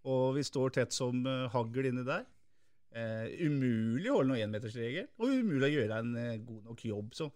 [0.10, 2.26] Og vi står tett som uh, hagl inni der.
[2.94, 7.16] Uh, umulig å holde noen énmetersregel, og umulig å gjøre en eh, god nok jobb.
[7.18, 7.30] Så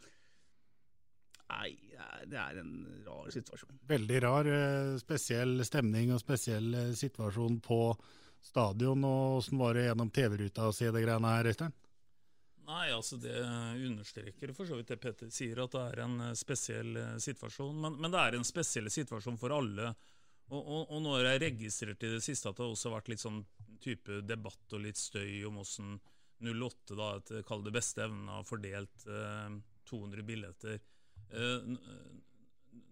[1.52, 1.78] nei,
[2.26, 3.80] det er- en rar situasjon.
[3.88, 7.98] Veldig rar, eh, spesiell stemning og spesiell eh, situasjon på
[8.42, 9.04] stadion.
[9.04, 11.74] og Åssen var det gjennom TV-ruta å se det greiene her, Øystein?
[12.68, 13.32] Nei, altså det
[13.88, 17.80] understreker for så vidt det Petter sier, at det er en eh, spesiell situasjon.
[17.82, 19.96] Men, men det er en spesiell situasjon for alle.
[20.50, 23.10] Og, og, og nå har jeg registrert i det siste at det også har vært
[23.12, 23.42] litt sånn
[23.84, 25.98] type debatt og litt støy om åssen
[26.40, 29.58] 08, da, etter kall det beste evne, har fordelt eh,
[29.90, 30.80] 200 billetter.
[31.32, 31.78] Eh,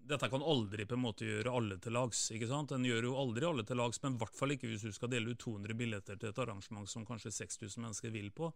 [0.05, 2.27] dette kan aldri på en måte gjøre alle til lags.
[2.31, 2.69] ikke sant?
[2.69, 5.09] Den gjør jo aldri alle til lags, men i hvert fall ikke hvis du skal
[5.09, 8.51] dele ut 200 billetter til et arrangement som kanskje 6000 mennesker vil på.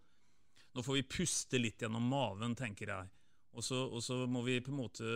[0.78, 3.10] Nå får vi puste litt gjennom maven, tenker jeg.
[3.58, 5.10] Og så, og så må vi på en måte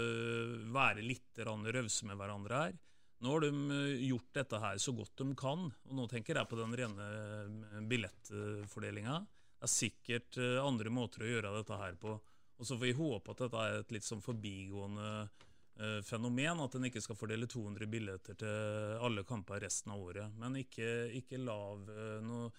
[0.74, 2.76] være litt rause med hverandre her.
[3.24, 6.50] Nå har de eh, gjort dette her så godt de kan, og nå tenker jeg
[6.50, 9.22] på den rene eh, billettfordelinga.
[9.54, 12.18] Det er sikkert andre måter å gjøre dette her på.
[12.60, 16.78] Og så får vi håpe at dette er et litt sånn forbigående eh, fenomen, at
[16.78, 20.36] en ikke skal fordele 200 billetter til alle kamper resten av året.
[20.40, 22.52] Men ikke, ikke lav eh, noe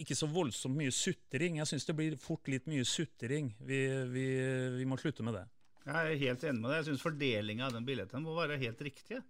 [0.00, 1.58] ikke så voldsomt mye sutring.
[1.60, 3.50] Jeg syns det blir fort litt mye sutring.
[3.66, 3.80] Vi,
[4.12, 4.26] vi,
[4.78, 5.46] vi må slutte med det.
[5.80, 6.78] Jeg er helt enig med deg.
[6.78, 9.20] Jeg syns fordelinga av den billetten må være helt riktig.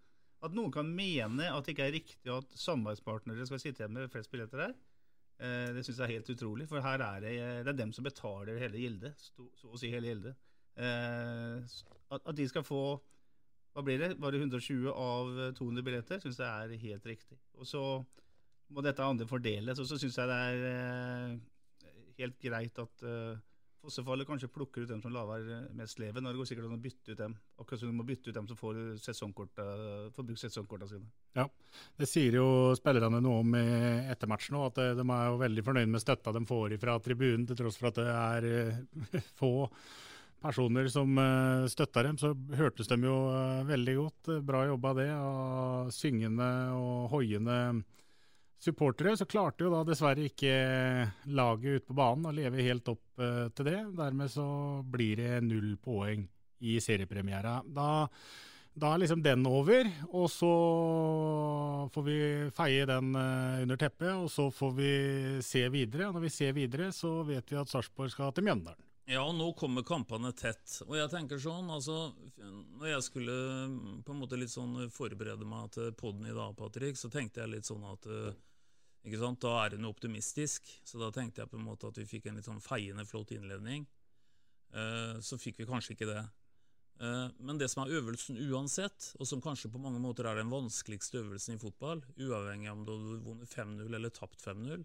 [0.40, 4.12] At noen kan mene at det ikke er riktig at samarbeidspartnere skal sitte igjen med
[4.12, 4.76] flest billetter her,
[5.40, 6.66] det syns jeg er helt utrolig.
[6.68, 9.28] For her er det, det er dem som betaler hele gildet.
[9.56, 10.36] Så å si hele gildet.
[10.76, 11.62] Eh,
[12.10, 12.82] At, de skal få
[13.74, 14.14] Hva blir det?
[14.18, 16.18] Var det 120 av 200 billetter?
[16.22, 17.38] Syns jeg er helt riktig.
[17.54, 17.82] Og så
[18.70, 19.78] må dette andre fordeles.
[19.78, 21.36] Og så syns jeg det er eh,
[22.18, 23.38] helt greit at eh,
[23.80, 26.26] Fossefallet kanskje plukker ut dem som laver mest leven.
[26.26, 27.36] og Det går sikkert an å bytte ut dem.
[27.58, 31.08] Akkurat som du må bytte ut dem som får, eh, får brukt sesongkortene sine.
[31.34, 31.46] Ja,
[31.98, 35.64] Det sier jo spillerne noe om etter matchen òg, at eh, de er jo veldig
[35.64, 39.70] fornøyd med støtta de får fra tribunen, til tross for at det er eh, få
[40.40, 41.16] personer som
[41.68, 42.18] støtta dem.
[42.20, 44.28] Så hørtes de jo eh, veldig godt.
[44.28, 47.84] Eh, Bra jobba det, Og syngende og hoiende
[48.60, 49.16] supportere.
[49.16, 50.52] Så klarte jo da dessverre ikke
[51.32, 53.80] laget ute på banen å leve helt opp uh, til det.
[53.98, 54.46] Dermed så
[54.86, 56.28] blir det null poeng
[56.60, 57.60] i seriepremiera.
[57.64, 57.90] Da
[58.80, 60.50] da er liksom den over, og så
[61.90, 62.18] får vi
[62.54, 64.92] feie den uh, under teppet, og så får vi
[65.44, 66.06] se videre.
[66.06, 68.86] Og når vi ser videre, så vet vi at Sarpsborg skal til Mjøndalen.
[69.10, 70.76] Ja, nå kommer kampene tett.
[70.86, 72.12] Og jeg tenker sånn, altså
[72.78, 73.38] Når jeg skulle
[73.72, 77.42] mm, på en måte litt sånn forberede meg til poden i dag, Patrick, så tenkte
[77.42, 78.38] jeg litt sånn at eh,
[79.04, 80.66] ikke sant, Da er hun optimistisk.
[80.84, 83.32] Så da tenkte jeg på en måte at vi fikk en litt sånn feiende flott
[83.32, 83.86] innledning.
[84.74, 86.24] Eh, så fikk vi kanskje ikke det.
[87.00, 90.50] Eh, Men det som er øvelsen uansett, og som kanskje på mange måter er den
[90.52, 94.84] vanskeligste øvelsen i fotball, uavhengig av om du har vunnet 5-0 eller tapt 5-0,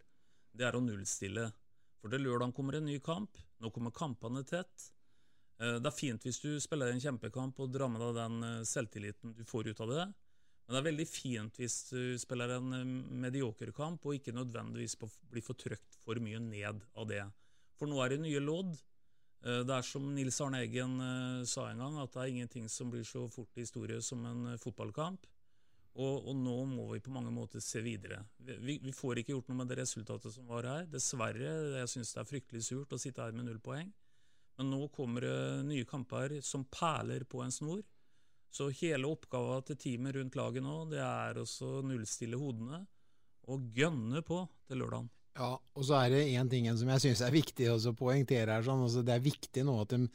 [0.55, 1.51] det er å nullstille.
[1.99, 3.37] For til lørdag kommer en ny kamp.
[3.59, 4.91] Nå kommer kampene tett.
[5.59, 9.35] Eh, Det er fint hvis du spiller en kjempekamp og drar med deg den selvtilliten
[9.35, 10.13] du får ut av det.
[10.65, 12.95] Men det er veldig fint hvis du spiller en eh,
[13.27, 14.97] medioker kamp og ikke nødvendigvis
[15.29, 17.21] blir for trøkt for mye ned av det.
[17.77, 18.73] For nå er det nye lodd.
[19.45, 22.69] Eh, Det er som Nils Arne Eggen eh, sa en gang, at det er ingenting
[22.71, 25.29] som blir så fort i historie som en fotballkamp.
[25.95, 28.17] Og, og nå må vi på mange måter se videre.
[28.43, 30.89] Vi, vi, vi får ikke gjort noe med det resultatet som var her.
[30.91, 31.53] Dessverre.
[31.77, 33.93] Jeg syns det er fryktelig surt å sitte her med null poeng.
[34.57, 35.37] Men nå kommer det
[35.69, 37.85] nye kamper som perler på en snor.
[38.53, 42.85] Så hele oppgaven til teamet rundt laget nå, det er også nullstille hodene
[43.51, 45.09] og gønne på til lørdagen.
[45.35, 48.63] Ja, og så er det én ting som jeg syns er viktig å poengtere her.
[48.63, 50.05] Sånn, altså det er viktig nå at de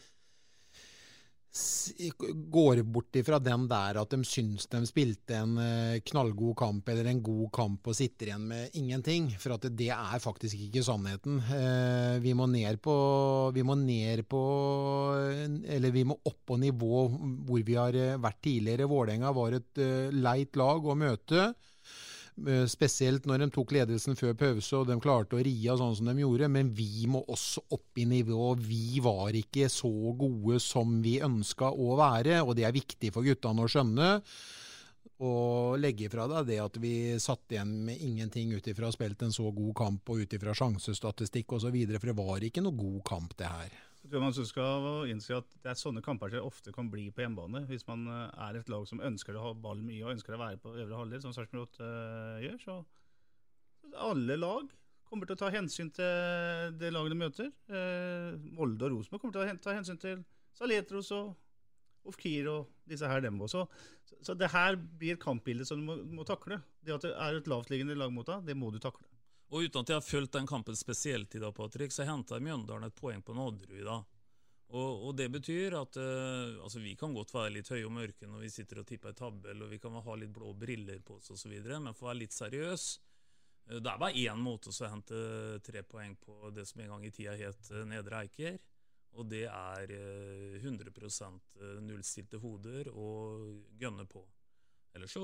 [1.50, 7.08] går bort ifra den der at de syns de spilte en eh, knallgod kamp eller
[7.10, 9.30] en god kamp og sitter igjen med ingenting.
[9.40, 11.40] For at det er faktisk ikke sannheten.
[11.42, 12.94] Eh, vi må ned på
[13.54, 14.40] Vi må ned på
[15.66, 18.90] Eller vi må opp på nivå hvor vi har eh, vært tidligere.
[18.90, 19.84] Vålerenga var et
[20.14, 21.50] leit lag å møte.
[22.48, 25.96] Eh, spesielt når de tok ledelsen før pause og de klarte å ri av sånn
[25.98, 26.48] som de gjorde.
[26.52, 28.54] Men vi må også opp i nivå.
[28.60, 33.26] Vi var ikke så gode som vi ønska å være, og det er viktig for
[33.26, 34.10] guttene å skjønne.
[35.20, 39.34] Og legge fra deg det at vi satt igjen med ingenting ut ifra spilt en
[39.36, 43.36] så god kamp og ut ifra sjansestatistikk osv., for det var ikke noe god kamp,
[43.36, 43.89] det her.
[44.00, 47.20] Jeg tror man skal innse at det er sånne kamper som ofte kan bli på
[47.20, 47.66] hjemmebane.
[47.68, 50.40] Hvis man eh, er et lag som ønsker å ha ball mye og ønsker å
[50.40, 52.78] være på øvre halvdel, som Sarpsborg 8 uh, gjør, så
[54.08, 54.72] alle lag
[55.10, 57.52] kommer til å ta hensyn til det laget de møter.
[57.68, 60.24] Uh, Molde og Rosenborg kommer til å ta hensyn til
[60.56, 61.34] Saletros og
[62.08, 63.66] Ofkir og disse her dem også.
[64.08, 66.62] Så, så det her blir kampbildet som du må, må, takle.
[66.80, 69.09] Det at det er et lavtliggende lag mot deg, det må du takle.
[69.50, 72.86] Og uten at jeg har fulgt den kampen spesielt i dag, Patrick, så henta Mjøndalen
[72.86, 74.04] et poeng på Nadderud i dag.
[74.70, 78.28] Og, og, det betyr at uh, altså vi kan godt være litt høye og mørke
[78.30, 81.16] når vi sitter og tipper i tabell, og vi kan ha litt blå briller på
[81.18, 82.84] oss osv., men for å være litt seriøs
[83.72, 85.22] uh, Det er bare én måte å hente
[85.66, 88.60] tre poeng på det som en gang i tida het uh, Nedre Eiker.
[89.18, 89.90] Og det er
[90.62, 94.22] 100% nullstilte hoder og gønne på.
[94.94, 95.22] Ellers så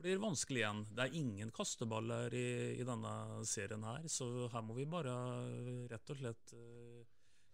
[0.00, 0.82] blir det vanskelig igjen.
[0.90, 2.48] Det er ingen kasteballer i,
[2.80, 3.12] i, denne
[3.46, 5.14] serien her, så her må vi bare
[5.90, 7.04] rett og slett uh,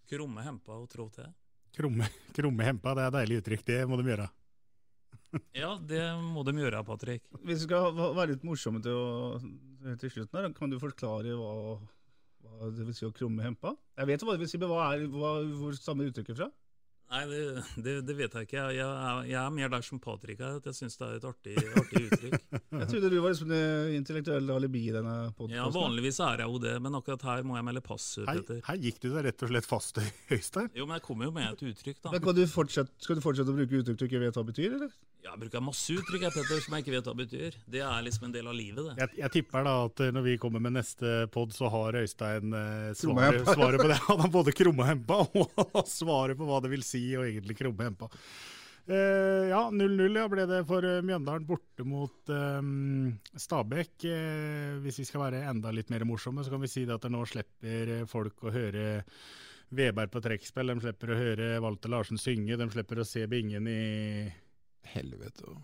[0.09, 1.29] krumme hempa og trå til.
[1.77, 3.67] Krumme, krumme hempa, det er et deilig uttrykk.
[3.69, 4.31] Det må de gjøre.
[5.63, 7.29] ja, det må de gjøre, Patrick.
[7.43, 11.77] Hvis vi skal være litt morsomme til, å, til slutten, her, kan du forklare hva,
[12.47, 13.75] hva det vil si å krumme hempa?
[14.01, 16.49] Jeg vet hva det vil si, men hva er, hva, hvor stammer uttrykket fra?
[17.07, 17.41] Nei, det,
[17.79, 18.57] det, det, vet jeg ikke.
[18.59, 21.27] Jeg, jeg, jeg, er mer der som Patrick er, at jeg syns det er et
[21.29, 22.35] artig, artig uttrykk.
[22.81, 23.63] jeg trodde du var liksom det
[23.95, 25.55] intellektuelle alibi i denne podkasten.
[25.55, 28.09] Ja, vanligvis er jeg jo det, men akkurat her må jeg melde pass.
[28.27, 30.03] Her, her gikk du deg rett og slett fast,
[30.35, 30.73] Øystein.
[30.75, 32.17] Jo, men jeg kommer jo med et uttrykk, da.
[32.17, 34.97] Men du fortsette, skal du fortsette å bruke uttrykk du ikke vet hva betyr, eller?
[35.27, 37.55] Ja, jeg bruker masse uttrykk jeg, Petter, som jeg ikke vet hva betyr.
[37.75, 38.93] Det er liksom en del av livet, det.
[39.03, 42.55] Jeg, jeg tipper da at eh, når vi kommer med neste pod, så har Øystein
[42.55, 43.97] eh, svaret, svaret, på det.
[44.07, 47.89] Han har både krumma hempa, og svaret på hva det vil si å egentlig krumme
[47.89, 48.11] hempa.
[48.87, 52.71] Eh, ja, 0-0 ja, ble det for eh, Mjøndalen borte mot eh,
[53.35, 54.07] Stabæk.
[54.07, 57.27] Eh, hvis vi skal være enda litt mer morsomme, så kan vi si at nå
[57.27, 59.03] slipper folk å høre
[59.75, 60.71] Veberg på trekkspill.
[60.71, 62.55] De slipper å høre Walter Larsen synge.
[62.55, 63.81] De slipper å se Bingen i
[64.93, 65.57] Helvete.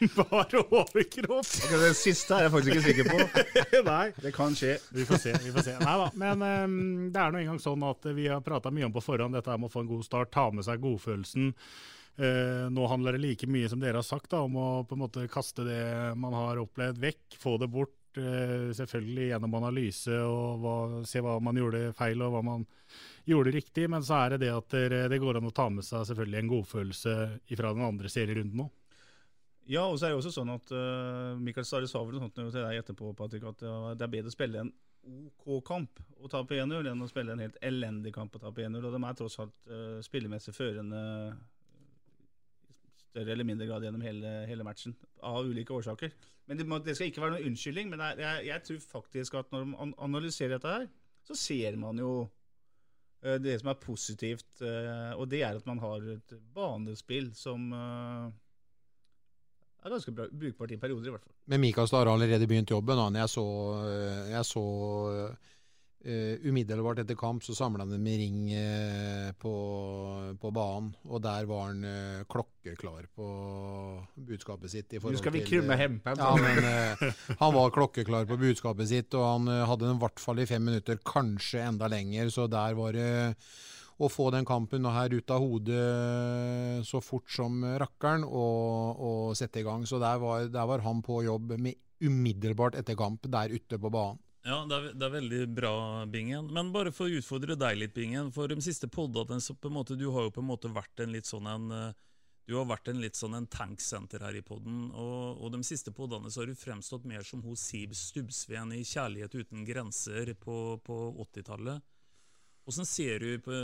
[0.16, 1.44] Bare overkropp!
[1.44, 3.44] Okay, det siste er jeg faktisk ikke sikker på.
[3.90, 4.78] Nei, Det kan skje.
[4.96, 5.34] Vi får se.
[5.44, 5.76] vi får se.
[5.82, 6.80] Nei da, men um,
[7.12, 9.68] det er nå engang sånn at vi har prata mye om på forhånd dette med
[9.68, 11.52] å få en god start, ta med seg godfølelsen.
[12.20, 15.04] Uh, nå handler det like mye som dere har sagt, da, om å på en
[15.04, 15.84] måte kaste det
[16.20, 17.40] man har opplevd, vekk.
[17.40, 17.96] Få det bort.
[18.16, 22.64] Uh, selvfølgelig gjennom analyse og hva, se hva man gjorde feil og hva man
[23.28, 23.88] gjorde riktig.
[23.92, 24.76] Men så er det det at
[25.12, 27.16] det går an å ta med seg selvfølgelig en godfølelse
[27.52, 28.70] fra den andre serierunden òg.
[29.70, 32.48] Ja, og så er det også sånn at uh, Mikael Stare sa vel noe til
[32.50, 34.72] deg etterpå, Patrick, at det er bedre å spille en
[35.46, 38.82] OK-kamp og tape 1-0 enn å spille en helt elendig kamp og tape 1-0.
[38.82, 41.00] Og de er tross alt uh, spillemessig førende
[42.66, 44.94] i større eller mindre grad gjennom hele, hele, matchen,
[45.26, 46.12] av ulike årsaker.
[46.50, 47.94] Men det, det, skal ikke være noen unnskyldning.
[47.94, 50.86] Men jeg, jeg, jeg, tror faktisk at når man analyserer dette her,
[51.26, 52.12] så ser man jo
[53.20, 54.46] det som er positivt.
[54.62, 58.30] Uh, og det er at man har et banespill som uh,
[59.84, 61.36] er ganske bra, brukbart i perioder, i hvert fall.
[61.52, 63.16] Men Mikael har allerede begynt jobben.
[63.16, 63.44] Jeg så,
[63.88, 64.64] eh, jeg så
[66.06, 69.54] uh, umiddelbart etter kamp så samla han en ring uh, på,
[70.40, 73.30] på, banen, og der var han uh, klokkeklar på
[74.30, 74.96] budskapet sitt.
[75.00, 76.20] Nå skal vi krumme hempen.
[76.20, 80.42] Ja, men han var klokkeklar på budskapet sitt, og han hadde den i hvert fall
[80.42, 83.10] i fem minutter, kanskje enda lenger, så der var det
[84.00, 89.60] å få den kampen her ut av hodet så fort som rakkeren og, og sette
[89.60, 89.84] i gang.
[89.84, 93.92] Så der var, der var, han på jobb med umiddelbart etter kamp der ute på
[93.92, 94.22] banen.
[94.40, 95.72] Ja, det er, det er, veldig bra,
[96.08, 96.46] Bingen.
[96.54, 98.30] Men bare for å utfordre deg litt, Bingen.
[98.32, 101.74] For de siste måte, du har jo på en måte vært en litt sånn en
[101.76, 101.98] eh,
[102.50, 105.92] du har vært en litt sånn en tanksenter her i podden, og, og de siste
[105.94, 110.56] poddene så har du fremstått mer som hos Siv Stubbsveen i 'Kjærlighet uten grenser' på,
[110.82, 110.96] på
[111.28, 111.84] 80-tallet.
[112.66, 113.54] Hvordan ser du på,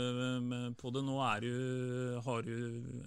[0.79, 1.17] på det nå?
[1.43, 1.51] Du,
[2.23, 2.55] har du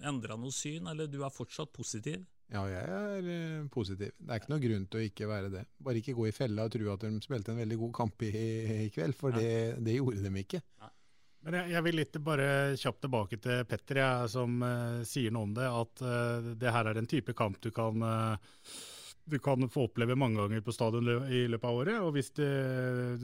[0.05, 2.27] endra noe syn, eller du er fortsatt positiv?
[2.51, 4.15] Ja, jeg er eh, positiv.
[4.19, 5.67] Det er ikke noe grunn til å ikke være det.
[5.87, 8.33] Bare ikke gå i fella og tro at de spilte en veldig god kamp i,
[8.87, 10.61] i kveld, for det, det, gjorde de ikke.
[11.47, 12.49] Men jeg, jeg, vil litt bare
[12.81, 15.69] kjapt tilbake til Petter, jeg, som uh, sier noe om det.
[15.71, 18.59] At uh, det her er en type kamp du kan uh,
[19.31, 22.01] du kan få oppleve mange ganger på stadion i løpet av året.
[22.03, 22.51] og Hvis det,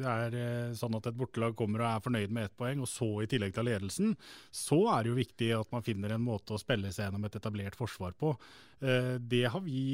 [0.06, 0.36] er
[0.78, 3.56] sånn at et bortelag kommer og er fornøyd med ett poeng, og så i tillegg
[3.56, 4.14] til ledelsen,
[4.54, 7.38] så er det jo viktig at man finner en måte å spille seg gjennom et
[7.38, 8.32] etablert forsvar på.
[8.78, 9.84] Det har vi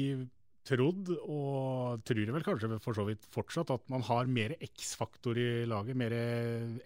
[0.67, 5.65] trodd, og tror vel kanskje for så vidt fortsatt, at man har mer X-faktor i
[5.69, 5.97] laget.
[5.99, 6.15] Mer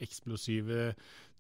[0.04, 0.92] eksplosive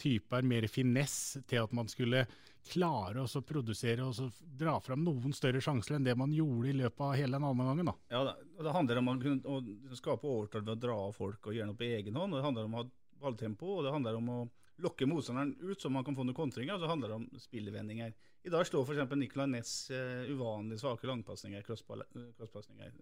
[0.02, 2.28] typer, mer finess til at man skulle
[2.70, 7.04] klare å produsere og dra fram noen større sjanser enn det man gjorde i løpet
[7.08, 7.92] av hele den andre gangen.
[7.92, 7.96] da.
[8.14, 8.22] Ja,
[8.58, 9.58] og Det handler om å
[9.98, 12.34] skape overtall ved å dra av folk og gjøre noe på egen hånd.
[12.34, 12.90] og Det handler om å ha
[13.22, 14.40] balltempo, og det handler om å
[14.84, 16.76] lokke motstanderen ut så man kan få noen kontringer.
[16.76, 18.14] Og så handler det om spillevendinger.
[18.44, 19.16] I dag slår f.eks.
[19.18, 22.94] Nicolay Næss uh, uvanlig svake langpasninger, crosspasninger.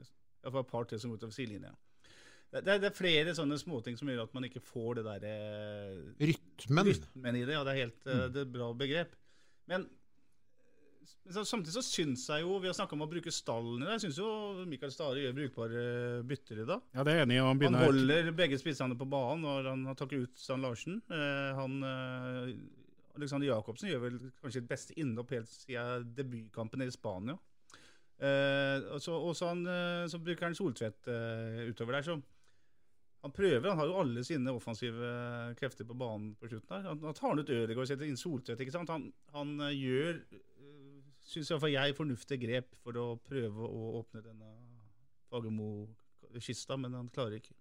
[0.45, 1.73] Iallfall et par til som går utover sidelinja.
[2.51, 5.35] Det, det, det, er flere sånne småting som gjør at man ikke får det derre
[5.35, 6.89] uh, Rytmen.
[6.91, 7.57] Rytmen i det.
[7.57, 9.15] Ja, det er helt uh, det er bra begrep.
[9.71, 9.87] Men
[11.25, 13.95] men samtidig så syns jeg jo Vi har snakka om å bruke stallen i dag.
[13.95, 15.85] Jeg syns jo Mikael Stare gjør brukbare
[16.29, 16.83] bytter i dag.
[16.93, 17.39] Ja, det er enig.
[17.41, 20.99] Han, han holder begge spissene på banen når han har tatt ut Stan Larsen.
[21.09, 22.53] Eh, han eh,
[23.17, 27.37] Alexander Jacobsen gjør vel kanskje det beste innhopp helt siden debutkampen i Spania.
[28.15, 32.05] Eh, og så, han, eh, så, bruker han Soltvedt eh, utover der.
[32.05, 32.19] så
[33.25, 35.11] han prøver, han har jo alle sine offensive
[35.57, 36.75] krefter på banen på slutten.
[36.75, 36.91] her.
[36.91, 38.61] Han, han tar ut Ødegaard og setter inn Soltvedt.
[38.61, 38.91] ikke sant?
[38.93, 40.19] Han, han eh, gjør
[41.25, 44.51] syns iallfall jeg, fornuftige grep for å prøve å åpne denne
[45.31, 47.55] Fagermo-kista, men han klarer ikke.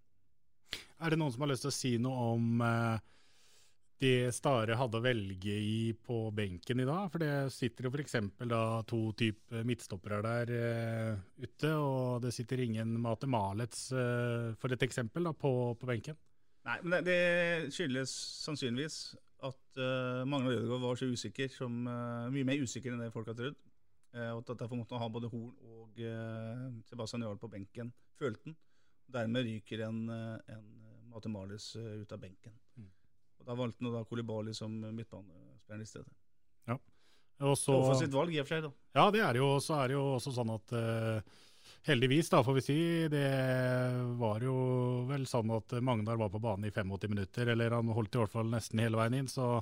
[1.01, 3.14] Er det noen som har lyst til å si noe om eh,
[4.03, 7.07] det Stare hadde å velge i på benken i dag?
[7.13, 8.17] For det sitter jo f.eks.
[8.91, 14.83] to type midtstoppere der uh, ute, og det sitter ingen Mate Malets, uh, for et
[14.87, 16.19] eksempel, da, på, på benken.
[16.65, 18.13] Nei, men det, det skyldes
[18.47, 18.99] sannsynligvis
[19.45, 23.39] at uh, Magnar Ødegaard var så usikker, som, mye mer usikker enn det folk har
[23.39, 23.61] trodd.
[24.15, 25.97] Og at Derfor måtte han ha både Horn og
[26.87, 28.55] Sebastian Jarl på benken, følte han.
[29.11, 30.69] Dermed ryker en, en
[31.11, 32.55] Matemalis ut av benken.
[32.79, 32.93] Mm.
[33.45, 36.13] Og Da valgte han da Kolibali som midtbanespiller i stedet.
[36.71, 36.79] Ja.
[37.45, 38.69] Også, for sitt valg, i og for seg.
[38.69, 38.73] da.
[38.97, 40.73] Ja, det er jo, så er det jo også sånn at
[41.85, 42.79] heldigvis, da, får vi si.
[43.13, 43.27] Det
[44.21, 44.55] var jo
[45.09, 48.33] vel sånn at Magnar var på banen i 85 minutter, eller han holdt i hvert
[48.33, 49.31] fall nesten hele veien inn.
[49.31, 49.61] så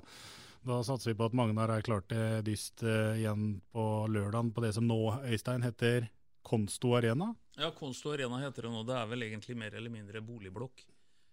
[0.63, 4.63] da satser vi på at Magnar er klar til dyst uh, igjen på lørdag på
[4.63, 6.07] det som nå, Øystein, heter
[6.47, 7.33] Konsto Arena.
[7.59, 8.85] Ja, Konsto Arena heter det nå.
[8.87, 10.85] Det er vel egentlig mer eller mindre boligblokk.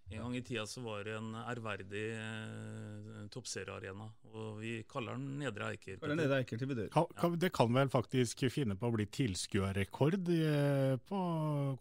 [0.10, 5.38] En gang i tida så var det en ærverdig eh, toppseriearena, og vi kaller den
[5.44, 6.00] Nedre Eiker.
[6.02, 6.90] Kaller Nedre Eiker til Vidør.
[6.96, 7.30] Ja.
[7.44, 11.20] det kan vel faktisk finne på å bli tilskuerrekord eh, på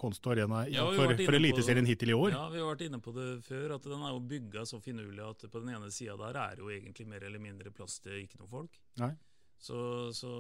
[0.03, 2.37] Konsto Arena ja, for, for Eliteserien hittil i år?
[2.37, 5.25] Ja, vi har vært inne på det før, at den er jo bygga så finurlig
[5.25, 8.43] at på den ene sida der er jo egentlig mer eller mindre plass til ikke
[8.43, 8.79] noe folk.
[9.01, 9.15] Nei.
[9.59, 9.79] Så,
[10.15, 10.31] så,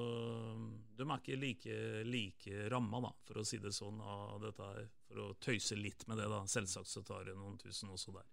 [0.96, 4.88] de er ikke like, like ramma, da, for å si det sånn, av dette her.
[5.09, 6.44] For å tøyse litt med det, da.
[6.48, 8.26] Selvsagt så tar det noen tusen også der.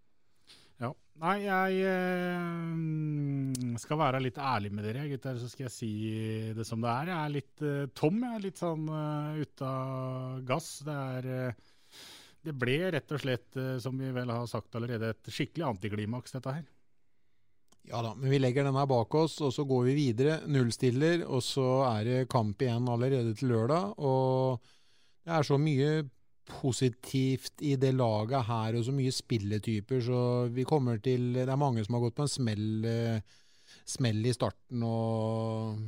[0.83, 0.89] Ja.
[1.23, 5.39] Nei, jeg øh, skal være litt ærlig med dere, gutter.
[5.39, 5.91] Så skal jeg si
[6.57, 7.11] det som det er.
[7.13, 8.19] Jeg er litt øh, tom.
[8.19, 10.69] Jeg er litt sånn øh, ute av gass.
[10.85, 11.55] Det er
[12.45, 16.59] Det ble rett og slett, som vi vel har sagt allerede, et skikkelig antiklimaks, dette
[16.59, 16.67] her.
[17.89, 20.39] Ja da, men vi legger den her bak oss, og så går vi videre.
[20.49, 23.93] Nullstiller, og så er det kamp igjen allerede til lørdag.
[24.01, 24.61] Og
[25.25, 25.91] det er så mye
[26.49, 30.21] positivt i det laget her, og så mye spilletyper, så
[30.53, 33.37] vi kommer til Det er mange som har gått på en smell, eh,
[33.85, 35.79] smell i starten og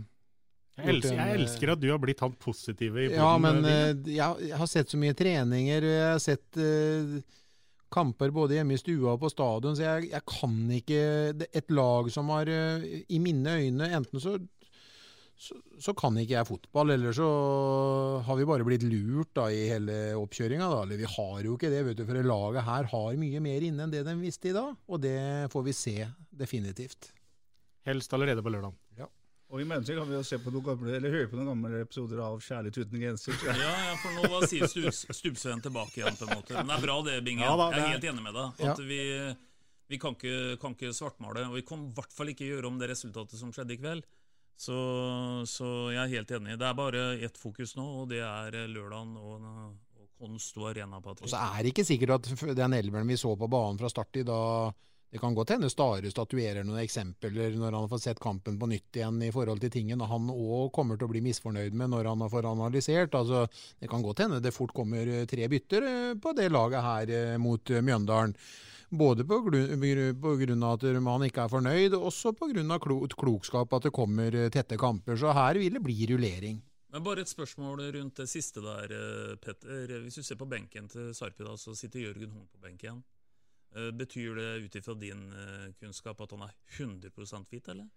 [0.77, 4.51] jeg elsker, jeg elsker, at du har blitt han positive i Ja, men uh, jeg,
[4.59, 5.81] har sett så mye treninger.
[5.81, 7.15] og Jeg har sett uh,
[7.93, 11.01] kamper både hjemme i stua og på stadion, så jeg, jeg kan ikke
[11.47, 14.35] Et lag som har eh, I mine øyne Enten så,
[15.37, 17.27] så, så kan ikke jeg fotball, eller så
[18.27, 20.71] har vi bare blitt lurt da i hele oppkjøringa.
[20.81, 23.85] Eller vi har jo ikke det, vet du, for laget her har mye mer inne
[23.85, 24.73] enn det de visste i dag.
[24.89, 25.19] Og det
[25.53, 25.95] får vi se
[26.33, 27.11] definitivt.
[27.87, 28.75] Helst allerede på lørdag.
[29.47, 31.79] Og i mellomtiden kan vi jo se på noen gamle, eller høre på noen gamle
[31.85, 33.37] episoder av 'Kjærlighet uten grenser'.
[33.47, 36.55] Ja, ja, for nå var Siv Stubbsveen tilbake igjen, på en måte.
[36.57, 37.45] Men det er bra det, Bingen.
[37.45, 38.59] Ja, da, jeg er helt enig med deg.
[38.59, 38.87] At ja.
[38.89, 38.99] vi,
[39.87, 41.45] vi kan, ikke, kan, ikke, svartmale.
[41.47, 44.03] Og vi kan i hvert fall ikke gjøre om det resultatet som skjedde i kveld.
[44.57, 44.75] Så,
[45.47, 46.57] så jeg er helt enig.
[46.59, 49.47] Det er bare ett fokus nå, og det er lørdagen og,
[49.95, 50.99] og Konsto Arena.
[50.99, 51.29] Patrick.
[51.29, 54.19] Og så er det ikke sikkert at den elveren vi så på banen fra start
[54.19, 54.75] i dag
[55.09, 58.97] Det kan godt hende Stare statuerer noen eksempler når han fått sett kampen på nytt
[58.99, 62.25] igjen i forhold til tingen han òg kommer til å bli misfornøyd med når han
[62.27, 63.15] fått analysert.
[63.15, 63.45] Altså,
[63.79, 67.13] det kan godt hende det fort kommer eh, tre bytter eh, på det laget her
[67.15, 68.35] eh, mot Mjøndalen.
[68.87, 73.95] Både på, grunn av at man ikke er fornøyd, også grunn av klokskap at det
[73.95, 75.19] kommer tette kamper.
[75.19, 76.61] Så her vil det bli rullering.
[76.95, 78.95] Men Bare et spørsmål rundt det siste der,
[79.43, 79.91] Petter.
[80.05, 83.03] Hvis du ser på benken til Sarpi, da, så sitter Jørgen Horn på benken.
[83.75, 87.87] Eh, betyr det ut ifra din uh, kunnskap at han er 100% hvit, eller?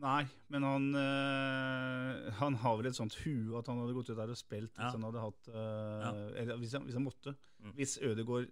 [0.00, 4.16] Nei, men han, øh, han har vel et sånt hue at han hadde gått ut
[4.16, 6.12] der og spilt hvis han hadde hatt øh, ja.
[6.40, 7.34] Eller hvis han, hvis han måtte.
[7.58, 7.74] Mm.
[7.76, 8.46] Hvis Ødegaard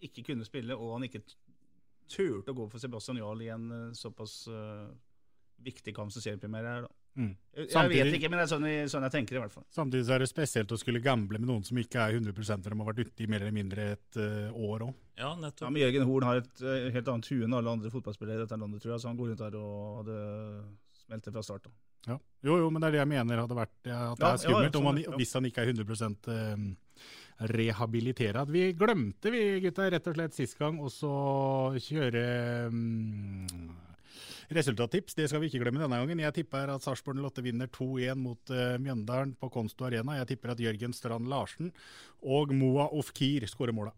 [0.00, 1.24] ikke kunne spille, og han ikke
[2.08, 3.68] turte å gå for Sebastian Jarl i en
[3.98, 4.46] såpass
[5.66, 6.97] viktig kamp som seriepremiere her, da.
[7.18, 7.32] Mm.
[7.58, 9.64] Jeg, Samtidig, vet ikke, men det er sånn jeg, sånn jeg, tenker i hvert fall.
[9.74, 12.68] Samtidig så er det spesielt å skulle gamble med noen som ikke er 100 når
[12.68, 14.92] de har vært ute i mer eller mindre et uh, år òg.
[15.18, 15.64] Ja, nettopp.
[15.66, 18.44] Ja, men Jørgen Horn har et uh, helt annet hue enn alle andre fotballspillere i
[18.44, 19.02] dette landet, tror jeg.
[19.02, 20.20] Så han går rundt der og hadde
[21.02, 21.66] smelt det fra start.
[22.06, 22.18] Ja.
[22.46, 24.68] Jo, jo, men det er det jeg mener hadde vært ja, at det er skummelt
[24.70, 28.54] ja, sånn, han, hvis han ikke er 100 uh, eh, rehabilitert.
[28.54, 30.88] Vi glemte, vi gutta, rett og slett sist gang å
[31.82, 32.24] kjøre
[32.70, 33.42] um,
[34.48, 36.22] Resultattips det skal vi ikke glemme denne gangen.
[36.24, 40.16] Jeg tipper at Sarpsborg 08 vinner 2-1 mot uh, Mjøndalen på Konsto Arena.
[40.16, 41.68] Jeg tipper at Jørgen Strand Larsen
[42.24, 43.92] og Moa Ofkir skårer måla.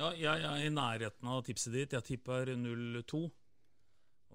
[0.00, 1.92] Ja, jeg er i nærheten av tipset ditt.
[1.92, 3.20] Jeg tipper 0-2.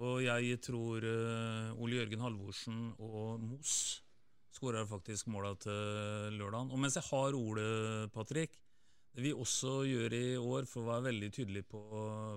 [0.06, 3.74] Og jeg tror uh, Ole Jørgen Halvorsen og Mos
[4.54, 6.70] skårer faktisk måla til lørdagen.
[6.70, 8.54] Og mens jeg har ordet, Patrick,
[9.18, 11.80] det vi også gjør i år, for å være veldig tydelig på,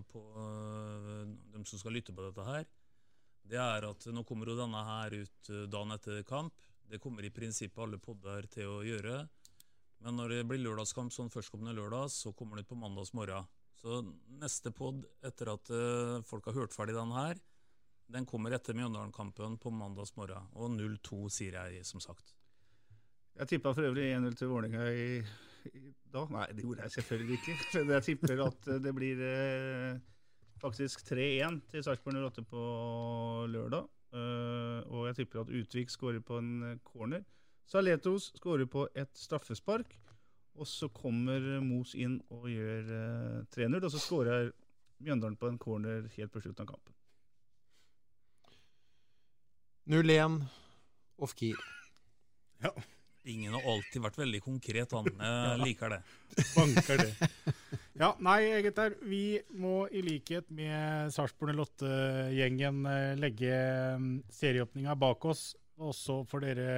[0.08, 2.62] på uh, dem som skal lytte på dette her,
[3.52, 6.56] det er at nå kommer jo denne her ut uh, dagen etter kamp.
[6.88, 9.18] Det kommer i prinsippet alle podder til å gjøre.
[10.00, 13.44] Men når det blir lørdagskamp sånn førstkommende lørdag, så kommer den ut på mandags morgen.
[13.76, 14.00] Så
[14.40, 17.44] neste pod etter at uh, folk har hørt ferdig den her,
[18.08, 20.48] den kommer etter Mjøndalen-kampen på mandags morgen.
[20.56, 22.32] Og 0-2, sier jeg, som sagt.
[23.36, 25.06] Jeg tippa for øvrig 1-0 til Vålerenga i
[26.14, 26.24] da?
[26.32, 27.56] Nei, det gjorde jeg selvfølgelig ikke.
[27.84, 29.98] Men jeg tipper at eh, det blir eh,
[30.62, 32.66] faktisk 3-1 til Sarpsborg 08 på
[33.52, 33.88] lørdag.
[34.11, 37.22] Uh, og jeg tipper at Utvik skårer på en corner.
[37.70, 39.94] Saletos skårer på et straffespark.
[40.58, 43.78] Og så kommer Mos inn og gjør uh, 3-0.
[43.84, 44.50] Og så skårer
[45.00, 46.96] Mjøndalen på en corner helt på slutten av kampen.
[49.90, 50.42] 0-1
[51.18, 51.54] off-key.
[52.62, 52.74] Ja.
[53.28, 54.92] Ingen har alltid vært veldig konkret.
[54.96, 56.00] Han Jeg liker det.
[56.56, 57.12] Banker det.
[58.00, 58.94] Ja, nei, gutter.
[59.04, 63.58] Vi må i likhet med Sarpsborg 08-gjengen eh, legge
[64.00, 65.50] mm, serieåpninga bak oss.
[65.76, 66.70] Og så får dere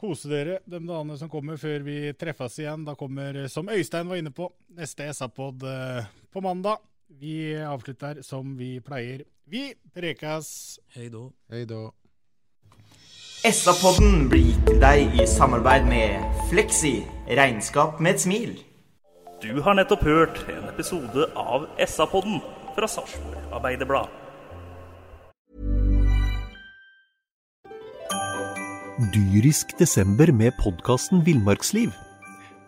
[0.00, 2.86] kose dere de dagene som kommer før vi treffes igjen.
[2.88, 4.48] Da kommer, som Øystein var inne på,
[4.80, 6.80] neste SA-pod eh, på mandag.
[7.20, 9.26] Vi avslutter som vi pleier.
[9.44, 10.78] Vi prekes!
[10.96, 11.26] Hei då.
[11.52, 11.90] Hei då.
[13.46, 17.04] SA-podden blir gitt til deg i samarbeid med Fleksi
[17.38, 18.56] regnskap med et smil.
[19.38, 22.40] Du har nettopp hørt en episode av SA-podden
[22.74, 24.10] fra Sarpsborg Arbeiderblad.
[29.14, 31.94] Dyrisk desember med podkasten Villmarksliv.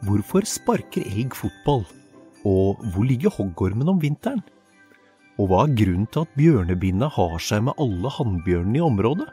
[0.06, 1.82] Hvorfor sparker elg fotball?
[2.46, 4.46] Og hvor ligger hoggormen om vinteren?
[5.34, 9.32] Og hva er grunnen til at bjørnebinna har seg med alle hannbjørnene i området?